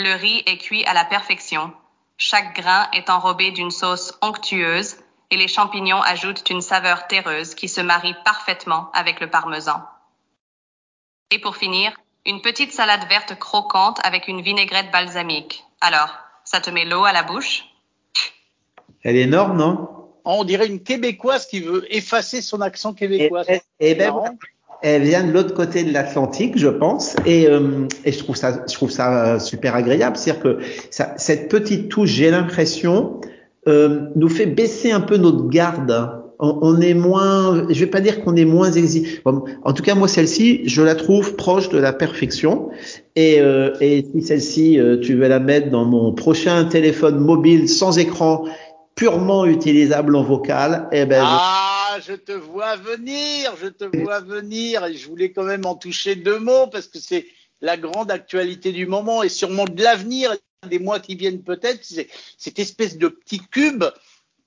Le 0.00 0.14
riz 0.14 0.44
est 0.46 0.58
cuit 0.58 0.84
à 0.84 0.94
la 0.94 1.04
perfection. 1.04 1.72
Chaque 2.18 2.54
grain 2.54 2.88
est 2.92 3.10
enrobé 3.10 3.50
d'une 3.50 3.72
sauce 3.72 4.16
onctueuse 4.22 4.96
et 5.32 5.36
les 5.36 5.48
champignons 5.48 6.00
ajoutent 6.00 6.48
une 6.50 6.60
saveur 6.60 7.08
terreuse 7.08 7.56
qui 7.56 7.68
se 7.68 7.80
marie 7.80 8.14
parfaitement 8.24 8.92
avec 8.94 9.18
le 9.18 9.28
parmesan. 9.28 9.82
Et 11.32 11.40
pour 11.40 11.56
finir, 11.56 11.92
une 12.24 12.40
petite 12.42 12.72
salade 12.72 13.08
verte 13.08 13.36
croquante 13.40 13.98
avec 14.04 14.28
une 14.28 14.40
vinaigrette 14.40 14.92
balsamique. 14.92 15.64
Alors, 15.80 16.16
ça 16.44 16.60
te 16.60 16.70
met 16.70 16.84
l'eau 16.84 17.04
à 17.04 17.12
la 17.12 17.24
bouche? 17.24 17.64
Elle 19.02 19.16
est 19.16 19.22
énorme, 19.22 19.56
non? 19.56 20.12
On 20.24 20.44
dirait 20.44 20.68
une 20.68 20.82
québécoise 20.82 21.46
qui 21.46 21.58
veut 21.58 21.92
effacer 21.92 22.40
son 22.40 22.60
accent 22.60 22.94
québécois. 22.94 23.42
Et, 23.48 23.62
et, 23.80 23.90
et 23.90 23.94
ben, 23.96 24.14
elle 24.82 25.02
vient 25.02 25.24
de 25.24 25.32
l'autre 25.32 25.54
côté 25.54 25.82
de 25.82 25.92
l'Atlantique, 25.92 26.56
je 26.56 26.68
pense, 26.68 27.16
et, 27.26 27.48
euh, 27.48 27.86
et, 28.04 28.12
je 28.12 28.18
trouve 28.18 28.36
ça, 28.36 28.64
je 28.68 28.74
trouve 28.74 28.90
ça 28.90 29.34
euh, 29.34 29.38
super 29.38 29.74
agréable. 29.74 30.16
C'est-à-dire 30.16 30.42
que 30.42 30.58
ça, 30.90 31.14
cette 31.16 31.48
petite 31.48 31.88
touche, 31.88 32.10
j'ai 32.10 32.30
l'impression, 32.30 33.20
euh, 33.66 34.00
nous 34.14 34.28
fait 34.28 34.46
baisser 34.46 34.92
un 34.92 35.00
peu 35.00 35.16
notre 35.16 35.48
garde. 35.48 36.22
On, 36.40 36.58
on 36.62 36.80
est 36.80 36.94
moins, 36.94 37.66
je 37.68 37.80
vais 37.80 37.90
pas 37.90 38.00
dire 38.00 38.22
qu'on 38.22 38.36
est 38.36 38.44
moins 38.44 38.70
exigeant. 38.70 39.44
En 39.64 39.72
tout 39.72 39.82
cas, 39.82 39.96
moi, 39.96 40.06
celle-ci, 40.06 40.68
je 40.68 40.82
la 40.82 40.94
trouve 40.94 41.34
proche 41.34 41.68
de 41.68 41.78
la 41.78 41.92
perfection. 41.92 42.68
Et, 43.16 43.40
euh, 43.40 43.74
et 43.80 44.06
si 44.14 44.22
celle-ci, 44.22 44.78
euh, 44.78 44.98
tu 44.98 45.16
veux 45.16 45.26
la 45.26 45.40
mettre 45.40 45.70
dans 45.70 45.84
mon 45.84 46.12
prochain 46.12 46.64
téléphone 46.66 47.18
mobile 47.18 47.68
sans 47.68 47.98
écran, 47.98 48.44
purement 48.94 49.46
utilisable 49.46 50.14
en 50.14 50.22
vocal, 50.22 50.88
eh 50.92 51.04
ben. 51.04 51.24
Ah. 51.24 51.77
Je 52.00 52.12
te 52.14 52.32
vois 52.32 52.76
venir, 52.76 53.54
je 53.56 53.68
te 53.68 53.84
vois 53.84 54.20
venir, 54.20 54.84
et 54.84 54.94
je 54.94 55.08
voulais 55.08 55.32
quand 55.32 55.44
même 55.44 55.66
en 55.66 55.74
toucher 55.74 56.16
deux 56.16 56.38
mots 56.38 56.66
parce 56.66 56.86
que 56.86 56.98
c'est 56.98 57.26
la 57.60 57.76
grande 57.76 58.10
actualité 58.10 58.72
du 58.72 58.86
moment 58.86 59.22
et 59.22 59.28
sûrement 59.28 59.64
de 59.64 59.82
l'avenir 59.82 60.34
des 60.68 60.78
mois 60.78 61.00
qui 61.00 61.14
viennent 61.14 61.42
peut-être, 61.42 61.84
c'est 61.84 62.08
cette 62.36 62.58
espèce 62.58 62.98
de 62.98 63.08
petit 63.08 63.40
cube 63.50 63.84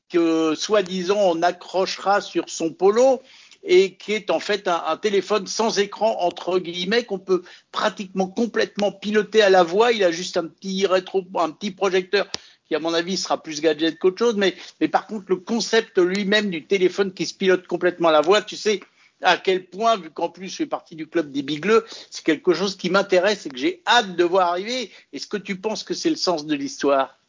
que 0.09 0.55
soi-disant 0.55 1.19
on 1.19 1.41
accrochera 1.41 2.21
sur 2.21 2.49
son 2.49 2.71
polo 2.71 3.21
et 3.63 3.95
qui 3.95 4.13
est 4.13 4.29
en 4.29 4.39
fait 4.39 4.67
un, 4.67 4.83
un 4.87 4.97
téléphone 4.97 5.47
sans 5.47 5.79
écran 5.79 6.17
entre 6.19 6.59
guillemets 6.59 7.05
qu'on 7.05 7.19
peut 7.19 7.43
pratiquement 7.71 8.27
complètement 8.27 8.91
piloter 8.91 9.41
à 9.41 9.49
la 9.49 9.63
voix. 9.63 9.91
Il 9.91 10.03
a 10.03 10.11
juste 10.11 10.35
un 10.35 10.47
petit 10.47 10.85
rétro, 10.85 11.23
un 11.35 11.51
petit 11.51 11.71
projecteur 11.71 12.27
qui 12.71 12.75
à 12.75 12.79
mon 12.79 12.93
avis 12.93 13.17
sera 13.17 13.43
plus 13.43 13.59
gadget 13.59 13.99
qu'autre 13.99 14.19
chose, 14.19 14.37
mais, 14.37 14.55
mais 14.79 14.87
par 14.87 15.05
contre 15.05 15.25
le 15.27 15.35
concept 15.35 15.97
lui-même 15.97 16.49
du 16.49 16.65
téléphone 16.65 17.13
qui 17.13 17.25
se 17.25 17.33
pilote 17.33 17.67
complètement 17.67 18.11
la 18.11 18.21
voix, 18.21 18.41
tu 18.41 18.55
sais, 18.55 18.79
à 19.21 19.35
quel 19.35 19.65
point, 19.65 19.97
vu 19.97 20.09
qu'en 20.09 20.29
plus 20.29 20.47
je 20.47 20.55
fais 20.55 20.65
partie 20.65 20.95
du 20.95 21.05
club 21.05 21.33
des 21.33 21.41
bigleux, 21.41 21.85
c'est 22.09 22.23
quelque 22.23 22.53
chose 22.53 22.77
qui 22.77 22.89
m'intéresse 22.89 23.45
et 23.45 23.49
que 23.49 23.57
j'ai 23.57 23.81
hâte 23.85 24.15
de 24.15 24.23
voir 24.23 24.51
arriver. 24.51 24.89
Est-ce 25.11 25.27
que 25.27 25.35
tu 25.35 25.57
penses 25.57 25.83
que 25.83 25.93
c'est 25.93 26.09
le 26.09 26.15
sens 26.15 26.45
de 26.45 26.55
l'histoire? 26.55 27.19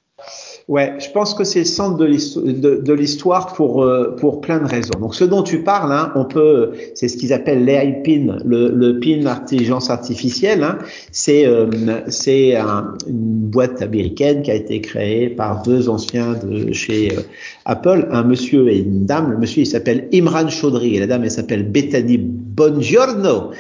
Ouais, 0.69 0.95
je 1.00 1.11
pense 1.11 1.35
que 1.35 1.42
c'est 1.42 1.61
le 1.61 1.64
centre 1.64 1.97
de 1.97 2.92
l'histoire 2.92 3.52
pour 3.54 3.83
euh, 3.83 4.14
pour 4.16 4.40
plein 4.40 4.61
de 4.61 4.66
raisons. 4.66 4.99
Donc, 5.00 5.14
ce 5.14 5.25
dont 5.25 5.42
tu 5.42 5.64
parles, 5.64 5.92
hein, 5.92 6.12
on 6.14 6.25
peut, 6.25 6.73
c'est 6.95 7.09
ce 7.09 7.16
qu'ils 7.16 7.33
appellent 7.33 7.64
l'AI 7.64 8.02
PIN, 8.04 8.38
le, 8.45 8.69
le 8.69 9.00
PIN 9.00 9.26
intelligence 9.26 9.90
artificielle. 9.90 10.63
Hein, 10.63 10.78
c'est 11.10 11.47
euh, 11.47 11.69
c'est 12.08 12.54
un, 12.54 12.95
une 13.08 13.49
boîte 13.50 13.82
américaine 13.82 14.43
qui 14.43 14.52
a 14.52 14.54
été 14.54 14.80
créée 14.80 15.28
par 15.28 15.63
deux 15.63 15.89
anciens 15.89 16.34
de 16.34 16.73
chez 16.73 17.13
euh, 17.13 17.23
Apple, 17.65 18.08
un 18.13 18.23
monsieur 18.23 18.71
et 18.71 18.78
une 18.78 19.04
dame. 19.04 19.32
Le 19.32 19.39
monsieur 19.39 19.63
il 19.63 19.67
s'appelle 19.67 20.08
Imran 20.15 20.49
Chaudhry 20.49 20.95
et 20.97 21.00
la 21.00 21.08
dame 21.08 21.25
elle 21.25 21.30
s'appelle 21.32 21.65
Bethany 21.65 22.19
Bongiorno. 22.19 23.50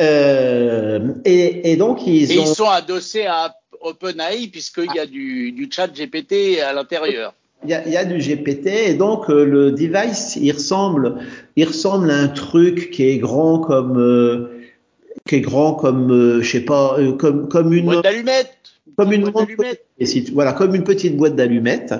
Euh, 0.00 1.12
et, 1.24 1.72
et, 1.72 1.76
donc 1.76 2.06
ils 2.06 2.30
et 2.32 2.38
ont... 2.38 2.42
ils 2.42 2.46
sont 2.46 2.68
adossés 2.68 3.26
à 3.26 3.54
OpenAI 3.84 4.48
puisqu'il 4.48 4.92
y 4.94 4.98
a 4.98 5.06
du, 5.06 5.52
du 5.52 5.68
chat 5.70 5.88
GPT 5.88 6.60
à 6.60 6.72
l'intérieur. 6.72 7.34
Il 7.64 7.70
y, 7.70 7.74
a, 7.74 7.86
il 7.86 7.92
y 7.92 7.96
a, 7.96 8.04
du 8.04 8.18
GPT 8.18 8.66
et 8.66 8.94
donc 8.94 9.30
euh, 9.30 9.44
le 9.44 9.72
device, 9.72 10.36
il 10.36 10.52
ressemble, 10.52 11.16
il 11.56 11.64
ressemble 11.64 12.10
à 12.10 12.18
un 12.18 12.28
truc 12.28 12.90
qui 12.90 13.04
est 13.04 13.16
grand 13.16 13.58
comme, 13.58 13.98
euh, 13.98 14.50
qui 15.26 15.36
est 15.36 15.40
grand 15.40 15.72
comme, 15.72 16.12
euh, 16.12 16.42
je 16.42 16.50
sais 16.50 16.60
pas, 16.60 16.98
comme 17.18 17.48
comme 17.48 17.72
une 17.72 17.86
boîte 17.86 18.04
d'allumettes. 18.04 18.58
Comme 18.96 19.12
une, 19.12 19.30
boîte 19.30 19.48
et 19.98 20.06
si, 20.06 20.20
voilà, 20.32 20.52
comme 20.52 20.74
une 20.74 20.84
petite 20.84 21.16
boîte 21.16 21.34
d'allumettes. 21.34 21.94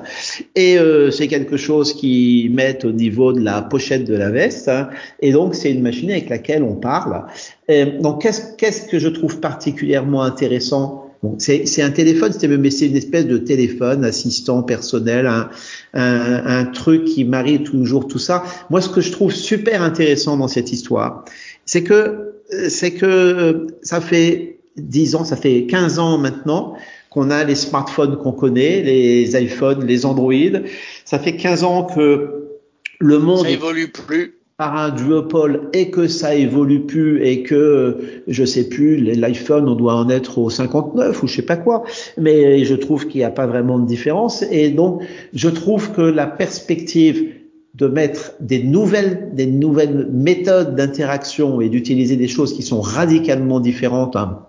Et 0.54 0.76
c'est 1.10 1.26
quelque 1.26 1.56
chose 1.56 1.92
qu'ils 1.92 2.52
mettent 2.52 2.84
au 2.84 2.92
niveau 2.92 3.32
de 3.32 3.40
la 3.40 3.62
pochette 3.62 4.04
de 4.04 4.14
la 4.14 4.30
veste. 4.30 4.68
Hein, 4.68 4.90
et 5.20 5.32
donc 5.32 5.56
c'est 5.56 5.72
une 5.72 5.82
machine 5.82 6.10
avec 6.10 6.28
laquelle 6.28 6.62
on 6.62 6.76
parle. 6.76 7.24
Et 7.66 7.86
donc 7.86 8.22
qu'est-ce 8.22 8.54
qu'est-ce 8.56 8.86
que 8.86 9.00
je 9.00 9.08
trouve 9.08 9.40
particulièrement 9.40 10.22
intéressant 10.22 11.03
Bon, 11.24 11.38
c'est 11.38 11.80
un 11.80 11.90
téléphone, 11.90 12.34
mais 12.60 12.70
c'est 12.70 12.86
une 12.86 12.98
espèce 12.98 13.26
de 13.26 13.38
téléphone 13.38 14.04
assistant 14.04 14.62
personnel, 14.62 15.26
un, 15.26 15.48
un, 15.94 16.42
un, 16.44 16.66
truc 16.66 17.06
qui 17.06 17.24
marie 17.24 17.62
toujours 17.62 18.06
tout 18.06 18.18
ça. 18.18 18.44
Moi, 18.68 18.82
ce 18.82 18.90
que 18.90 19.00
je 19.00 19.10
trouve 19.10 19.32
super 19.32 19.80
intéressant 19.80 20.36
dans 20.36 20.48
cette 20.48 20.70
histoire, 20.70 21.24
c'est 21.64 21.82
que 21.82 22.34
c'est 22.68 22.92
que 22.92 23.68
ça 23.80 24.02
fait 24.02 24.58
10 24.76 25.14
ans, 25.14 25.24
ça 25.24 25.36
fait 25.36 25.64
15 25.64 25.98
ans 25.98 26.18
maintenant 26.18 26.76
qu'on 27.08 27.30
a 27.30 27.42
les 27.42 27.54
smartphones 27.54 28.18
qu'on 28.18 28.32
connaît, 28.32 28.82
les 28.82 29.34
iPhones, 29.42 29.86
les 29.86 30.04
Android. 30.04 30.60
Ça 31.06 31.18
fait 31.18 31.36
15 31.36 31.64
ans 31.64 31.84
que 31.84 32.50
le 32.98 33.18
monde 33.18 33.46
ça 33.46 33.50
évolue 33.50 33.88
plus 33.88 34.34
par 34.56 34.76
un 34.76 34.90
duopole 34.90 35.68
et 35.72 35.90
que 35.90 36.06
ça 36.06 36.34
évolue 36.34 36.80
plus 36.80 37.24
et 37.24 37.42
que 37.42 37.98
je 38.28 38.44
sais 38.44 38.68
plus 38.68 38.96
l'iPhone 38.96 39.68
on 39.68 39.74
doit 39.74 39.94
en 39.94 40.08
être 40.08 40.38
au 40.38 40.48
59 40.48 41.22
ou 41.22 41.26
je 41.26 41.36
sais 41.36 41.42
pas 41.42 41.56
quoi. 41.56 41.84
Mais 42.18 42.64
je 42.64 42.74
trouve 42.74 43.08
qu'il 43.08 43.18
n'y 43.18 43.24
a 43.24 43.30
pas 43.30 43.46
vraiment 43.46 43.78
de 43.78 43.86
différence. 43.86 44.42
Et 44.50 44.70
donc 44.70 45.02
je 45.32 45.48
trouve 45.48 45.90
que 45.92 46.02
la 46.02 46.26
perspective 46.26 47.32
de 47.74 47.88
mettre 47.88 48.34
des 48.38 48.62
nouvelles 48.62 49.30
des 49.32 49.46
nouvelles 49.46 50.08
méthodes 50.12 50.76
d'interaction 50.76 51.60
et 51.60 51.68
d'utiliser 51.68 52.16
des 52.16 52.28
choses 52.28 52.54
qui 52.54 52.62
sont 52.62 52.80
radicalement 52.80 53.58
différentes 53.58 54.14
hein, 54.14 54.46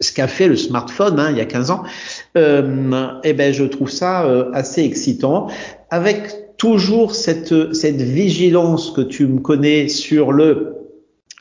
ce 0.00 0.12
qu'a 0.12 0.28
fait 0.28 0.48
le 0.48 0.56
smartphone 0.56 1.20
hein, 1.20 1.30
il 1.30 1.36
y 1.36 1.40
a 1.40 1.44
15 1.44 1.70
ans, 1.70 1.82
euh, 2.36 3.08
eh 3.22 3.32
ben 3.34 3.52
je 3.52 3.64
trouve 3.64 3.90
ça 3.90 4.24
euh, 4.24 4.50
assez 4.52 4.82
excitant, 4.82 5.48
avec 5.90 6.43
toujours 6.64 7.14
cette 7.14 8.00
vigilance 8.00 8.90
que 8.90 9.02
tu 9.02 9.26
me 9.26 9.38
connais 9.38 9.88
sur 9.88 10.32
le 10.32 10.83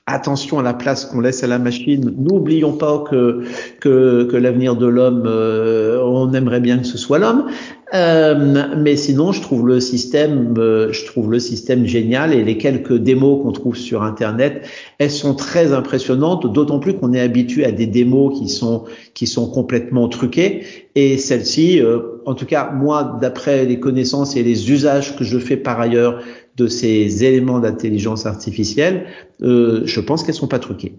attention 0.05 0.59
à 0.59 0.63
la 0.63 0.73
place 0.73 1.05
qu'on 1.05 1.21
laisse 1.21 1.43
à 1.43 1.47
la 1.47 1.59
machine. 1.59 2.13
N'oublions 2.17 2.73
pas 2.73 3.03
que 3.09 3.43
que, 3.79 4.25
que 4.25 4.35
l'avenir 4.35 4.75
de 4.75 4.85
l'homme, 4.85 5.23
euh, 5.25 6.01
on 6.03 6.33
aimerait 6.33 6.59
bien 6.59 6.79
que 6.79 6.85
ce 6.85 6.97
soit 6.97 7.19
l'homme. 7.19 7.45
Euh, 7.93 8.75
mais 8.75 8.95
sinon, 8.95 9.31
je 9.31 9.41
trouve 9.41 9.67
le 9.67 9.79
système, 9.79 10.55
euh, 10.57 10.91
je 10.91 11.05
trouve 11.05 11.31
le 11.31 11.39
système 11.39 11.85
génial 11.85 12.33
et 12.33 12.43
les 12.43 12.57
quelques 12.57 12.97
démos 12.97 13.43
qu'on 13.43 13.51
trouve 13.51 13.75
sur 13.75 14.01
Internet, 14.01 14.67
elles 14.97 15.11
sont 15.11 15.35
très 15.35 15.73
impressionnantes. 15.73 16.51
D'autant 16.51 16.79
plus 16.79 16.95
qu'on 16.95 17.13
est 17.13 17.19
habitué 17.21 17.65
à 17.65 17.71
des 17.71 17.85
démos 17.85 18.39
qui 18.39 18.49
sont 18.49 18.85
qui 19.13 19.27
sont 19.27 19.47
complètement 19.49 20.09
truquées. 20.09 20.63
Et 20.95 21.17
celle-ci, 21.17 21.79
euh, 21.81 21.99
en 22.25 22.33
tout 22.33 22.45
cas 22.45 22.71
moi, 22.71 23.17
d'après 23.21 23.63
les 23.65 23.79
connaissances 23.79 24.35
et 24.35 24.43
les 24.43 24.71
usages 24.71 25.15
que 25.15 25.23
je 25.23 25.37
fais 25.37 25.57
par 25.57 25.79
ailleurs 25.79 26.19
de 26.55 26.67
ces 26.67 27.23
éléments 27.23 27.59
d'intelligence 27.59 28.25
artificielle, 28.25 29.07
euh, 29.41 29.81
je 29.85 29.99
pense 29.99 30.23
qu'elles 30.23 30.35
sont 30.35 30.47
pas 30.47 30.59
truquées. 30.59 30.95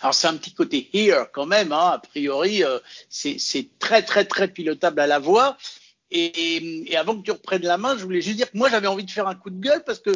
Alors 0.00 0.14
c'est 0.14 0.28
un 0.28 0.36
petit 0.36 0.52
côté 0.52 0.88
here 0.92 1.26
quand 1.32 1.46
même, 1.46 1.72
hein. 1.72 1.92
a 1.94 1.98
priori 1.98 2.64
euh, 2.64 2.78
c'est 3.08 3.38
très 3.78 4.02
très 4.02 4.24
très 4.24 4.48
pilotable 4.48 5.00
à 5.00 5.06
la 5.06 5.18
voix. 5.18 5.56
Et, 6.12 6.96
avant 6.96 7.16
que 7.16 7.22
tu 7.22 7.30
reprennes 7.30 7.62
la 7.62 7.78
main, 7.78 7.96
je 7.96 8.02
voulais 8.02 8.20
juste 8.20 8.36
dire 8.36 8.50
que 8.50 8.58
moi 8.58 8.68
j'avais 8.68 8.88
envie 8.88 9.04
de 9.04 9.10
faire 9.10 9.28
un 9.28 9.36
coup 9.36 9.50
de 9.50 9.60
gueule 9.60 9.84
parce 9.84 10.00
que 10.00 10.10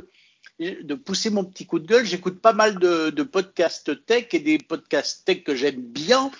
de 0.58 0.94
pousser 0.94 1.30
mon 1.30 1.44
petit 1.44 1.66
coup 1.66 1.78
de 1.78 1.86
gueule, 1.86 2.04
j'écoute 2.04 2.40
pas 2.40 2.52
mal 2.52 2.78
de 2.78 3.22
podcasts 3.22 4.04
tech 4.06 4.26
et 4.32 4.40
des 4.40 4.58
podcasts 4.58 5.24
tech 5.24 5.44
que 5.44 5.54
j'aime 5.54 5.80
bien 5.80 6.30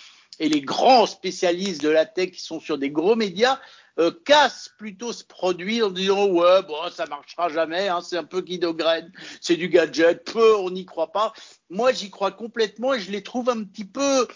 et 0.41 0.49
les 0.49 0.61
grands 0.61 1.07
spécialistes 1.07 1.83
de 1.83 1.89
la 1.89 2.07
tech 2.07 2.33
qui 2.33 2.43
sont 2.43 2.61
sur 2.61 2.79
des 2.79 2.91
gros 2.91 3.17
médias 3.17 3.59
euh, 3.99 4.11
casse 4.25 4.71
plutôt 4.77 5.13
ce 5.13 5.25
produit 5.25 5.83
en 5.83 5.91
disant 5.91 6.27
ouais 6.27 6.63
bon 6.63 6.77
ça 6.91 7.07
marchera 7.07 7.49
jamais, 7.49 7.89
hein, 7.89 8.01
c'est 8.03 8.17
un 8.17 8.25
peu 8.25 8.41
guidogrène, 8.41 9.13
c'est 9.41 9.57
du 9.57 9.69
gadget, 9.69 10.25
peu 10.25 10.57
on 10.57 10.71
n'y 10.71 10.85
croit 10.85 11.13
pas. 11.13 11.33
Moi 11.71 11.93
j'y 11.93 12.11
crois 12.11 12.33
complètement 12.33 12.95
et 12.95 13.01
je 13.01 13.11
les 13.11 13.23
trouve 13.23 13.51
un 13.51 13.63
petit 13.63 13.85
peu, 13.85 14.27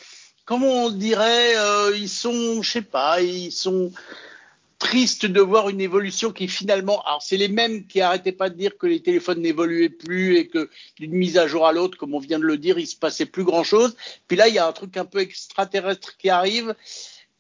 comment 0.44 0.84
on 0.86 0.90
dirait, 0.90 1.56
euh, 1.56 1.92
ils 1.96 2.08
sont, 2.08 2.62
je 2.62 2.70
sais 2.70 2.82
pas, 2.82 3.20
ils 3.20 3.52
sont 3.52 3.92
triste 4.78 5.26
de 5.26 5.40
voir 5.40 5.68
une 5.68 5.80
évolution 5.80 6.32
qui 6.32 6.46
finalement, 6.46 7.02
alors 7.02 7.22
c'est 7.22 7.36
les 7.36 7.48
mêmes 7.48 7.86
qui 7.86 8.00
arrêtaient 8.00 8.32
pas 8.32 8.48
de 8.48 8.54
dire 8.54 8.78
que 8.78 8.86
les 8.86 9.00
téléphones 9.00 9.40
n'évoluaient 9.40 9.88
plus 9.88 10.36
et 10.36 10.46
que 10.46 10.70
d'une 10.96 11.12
mise 11.12 11.36
à 11.36 11.48
jour 11.48 11.66
à 11.66 11.72
l'autre, 11.72 11.98
comme 11.98 12.14
on 12.14 12.20
vient 12.20 12.38
de 12.38 12.44
le 12.44 12.58
dire, 12.58 12.78
il 12.78 12.86
se 12.86 12.96
passait 12.96 13.26
plus 13.26 13.44
grand 13.44 13.64
chose. 13.64 13.96
Puis 14.28 14.36
là, 14.36 14.48
il 14.48 14.54
y 14.54 14.58
a 14.58 14.66
un 14.66 14.72
truc 14.72 14.96
un 14.96 15.04
peu 15.04 15.18
extraterrestre 15.18 16.16
qui 16.16 16.30
arrive. 16.30 16.74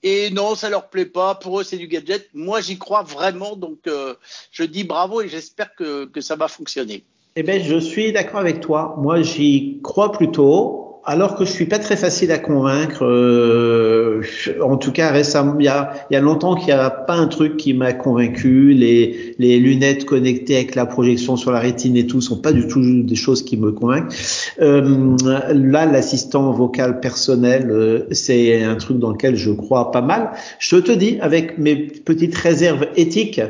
Et 0.02 0.30
non, 0.30 0.54
ça 0.54 0.70
leur 0.70 0.88
plaît 0.88 1.06
pas. 1.06 1.34
Pour 1.34 1.60
eux, 1.60 1.64
c'est 1.64 1.76
du 1.76 1.88
gadget. 1.88 2.28
Moi, 2.32 2.60
j'y 2.60 2.78
crois 2.78 3.02
vraiment. 3.02 3.56
Donc, 3.56 3.78
euh, 3.86 4.14
je 4.52 4.62
dis 4.62 4.84
bravo 4.84 5.22
et 5.22 5.28
j'espère 5.28 5.74
que, 5.74 6.04
que 6.06 6.20
ça 6.20 6.36
va 6.36 6.48
fonctionner. 6.48 7.04
Eh 7.36 7.42
bien, 7.42 7.58
je 7.60 7.78
suis 7.78 8.12
d'accord 8.12 8.40
avec 8.40 8.60
toi. 8.60 8.94
Moi, 8.98 9.22
j'y 9.22 9.80
crois 9.82 10.12
plutôt 10.12 10.87
alors 11.04 11.36
que 11.36 11.44
je 11.44 11.50
suis 11.50 11.66
pas 11.66 11.78
très 11.78 11.96
facile 11.96 12.30
à 12.32 12.38
convaincre, 12.38 13.04
euh, 13.04 14.22
en 14.62 14.76
tout 14.76 14.92
cas 14.92 15.10
récemment, 15.10 15.56
il 15.58 15.64
y 15.64 15.68
a, 15.68 15.92
y 16.10 16.16
a 16.16 16.20
longtemps 16.20 16.54
qu'il 16.54 16.66
n'y 16.66 16.72
a 16.72 16.90
pas 16.90 17.14
un 17.14 17.28
truc 17.28 17.56
qui 17.56 17.72
m'a 17.74 17.92
convaincu. 17.92 18.72
Les, 18.72 19.34
les 19.38 19.58
lunettes 19.58 20.04
connectées 20.04 20.56
avec 20.56 20.74
la 20.74 20.86
projection 20.86 21.36
sur 21.36 21.50
la 21.50 21.60
rétine 21.60 21.96
et 21.96 22.06
tout 22.06 22.20
sont 22.20 22.40
pas 22.40 22.52
du 22.52 22.66
tout 22.68 22.80
des 23.02 23.14
choses 23.14 23.42
qui 23.42 23.56
me 23.56 23.72
convainquent. 23.72 24.12
Euh, 24.60 25.16
là, 25.52 25.86
l'assistant 25.86 26.52
vocal 26.52 27.00
personnel, 27.00 27.70
euh, 27.70 28.06
c'est 28.10 28.62
un 28.62 28.76
truc 28.76 28.98
dans 28.98 29.10
lequel 29.10 29.36
je 29.36 29.50
crois 29.50 29.90
pas 29.90 30.02
mal. 30.02 30.32
Je 30.58 30.76
te 30.76 30.92
dis, 30.92 31.18
avec 31.20 31.58
mes 31.58 31.76
petites 31.76 32.34
réserves 32.34 32.86
éthiques 32.96 33.40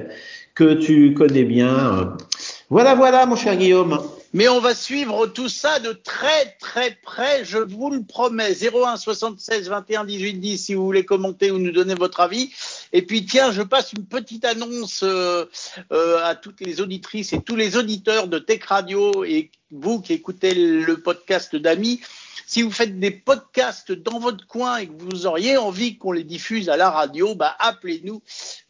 que 0.54 0.74
tu 0.74 1.14
connais 1.14 1.44
bien. 1.44 2.16
Voilà, 2.70 2.94
voilà, 2.94 3.26
mon 3.26 3.36
cher 3.36 3.56
Guillaume. 3.56 3.98
Mais 4.34 4.46
on 4.48 4.60
va 4.60 4.74
suivre 4.74 5.26
tout 5.26 5.48
ça 5.48 5.78
de 5.78 5.92
très 5.92 6.56
très 6.60 6.98
près, 7.02 7.44
je 7.44 7.58
vous 7.58 7.90
le 7.90 8.02
promets. 8.02 8.52
01 8.52 8.96
76 8.98 9.68
21 9.68 10.04
18 10.04 10.34
10 10.34 10.58
si 10.58 10.74
vous 10.74 10.84
voulez 10.84 11.04
commenter 11.04 11.50
ou 11.50 11.58
nous 11.58 11.72
donner 11.72 11.94
votre 11.94 12.20
avis. 12.20 12.52
Et 12.92 13.02
puis 13.02 13.24
tiens, 13.24 13.52
je 13.52 13.62
passe 13.62 13.92
une 13.94 14.04
petite 14.04 14.44
annonce 14.44 15.02
euh, 15.02 15.46
euh, 15.92 16.22
à 16.24 16.34
toutes 16.34 16.60
les 16.60 16.80
auditrices 16.82 17.32
et 17.32 17.40
tous 17.40 17.56
les 17.56 17.76
auditeurs 17.76 18.28
de 18.28 18.38
Tech 18.38 18.64
Radio 18.64 19.24
et 19.24 19.50
vous 19.70 20.00
qui 20.00 20.12
écoutez 20.12 20.54
le 20.54 21.00
podcast 21.00 21.56
d'Ami. 21.56 22.00
Si 22.46 22.62
vous 22.62 22.70
faites 22.70 22.98
des 22.98 23.10
podcasts 23.10 23.92
dans 23.92 24.18
votre 24.18 24.46
coin 24.46 24.78
et 24.78 24.86
que 24.86 24.92
vous 24.96 25.26
auriez 25.26 25.56
envie 25.56 25.98
qu'on 25.98 26.12
les 26.12 26.24
diffuse 26.24 26.68
à 26.68 26.76
la 26.76 26.90
radio, 26.90 27.34
bah 27.34 27.56
appelez-nous. 27.58 28.22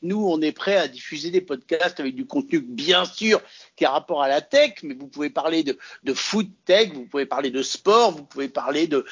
Nous, 0.03 0.25
on 0.25 0.41
est 0.41 0.53
prêts 0.53 0.77
à 0.77 0.89
diffuser 0.89 1.31
des 1.31 1.41
podcasts 1.41 2.01
avec 2.01 2.15
du 2.15 2.27
contenu, 2.27 2.61
bien 2.61 3.05
sûr, 3.05 3.41
qui 3.77 3.85
a 3.85 3.91
rapport 3.91 4.23
à 4.23 4.29
la 4.29 4.41
tech, 4.41 4.75
mais 4.83 4.95
vous 4.95 5.09
pouvez 5.09 5.31
parler 5.31 5.63
de, 5.63 5.79
de 6.05 6.15
food 6.15 6.49
tech, 6.65 6.93
vous 6.93 7.07
pouvez 7.07 7.27
parler 7.27 7.51
de 7.51 7.63
sport, 7.63 8.13
vous 8.13 8.25
pouvez 8.25 8.49
parler 8.49 8.87
de 8.87 9.05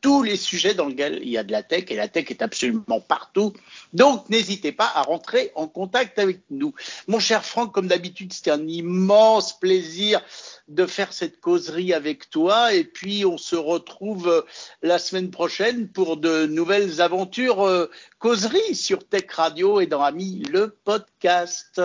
tous 0.00 0.22
les 0.22 0.36
sujets 0.36 0.74
dans 0.74 0.86
lesquels 0.86 1.18
il 1.22 1.30
y 1.30 1.38
a 1.38 1.42
de 1.42 1.52
la 1.52 1.62
tech 1.62 1.84
et 1.88 1.96
la 1.96 2.08
tech 2.08 2.26
est 2.30 2.42
absolument 2.42 3.00
partout. 3.00 3.52
Donc 3.92 4.28
n'hésitez 4.28 4.72
pas 4.72 4.90
à 4.94 5.02
rentrer 5.02 5.50
en 5.54 5.66
contact 5.66 6.18
avec 6.18 6.40
nous. 6.50 6.74
Mon 7.08 7.18
cher 7.18 7.44
Franck, 7.44 7.72
comme 7.72 7.88
d'habitude, 7.88 8.32
c'était 8.32 8.50
un 8.50 8.66
immense 8.66 9.58
plaisir 9.58 10.20
de 10.68 10.86
faire 10.86 11.12
cette 11.12 11.40
causerie 11.40 11.94
avec 11.94 12.30
toi 12.30 12.74
et 12.74 12.84
puis 12.84 13.24
on 13.24 13.38
se 13.38 13.56
retrouve 13.56 14.28
euh, 14.28 14.42
la 14.82 14.98
semaine 14.98 15.30
prochaine 15.30 15.88
pour 15.88 16.16
de 16.16 16.46
nouvelles 16.46 17.00
aventures 17.00 17.66
euh, 17.66 17.90
causerie 18.18 18.74
sur 18.74 19.06
Tech 19.08 19.24
Radio 19.30 19.80
et 19.80 19.86
dans 19.86 20.02
Ami 20.02 20.42
le 20.50 20.76
podcast. 20.84 21.80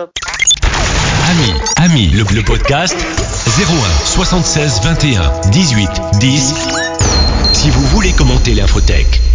Ami, 1.26 1.52
Ami 1.76 2.08
le, 2.08 2.24
le 2.34 2.44
podcast 2.44 2.94
01 2.94 4.04
76 4.04 4.80
21 4.82 5.50
18 5.50 5.90
10 6.20 6.54
si 6.54 6.70
vous 6.70 6.93
voulez 8.04 8.16
commenter 8.16 8.54
l'infotech. 8.54 9.33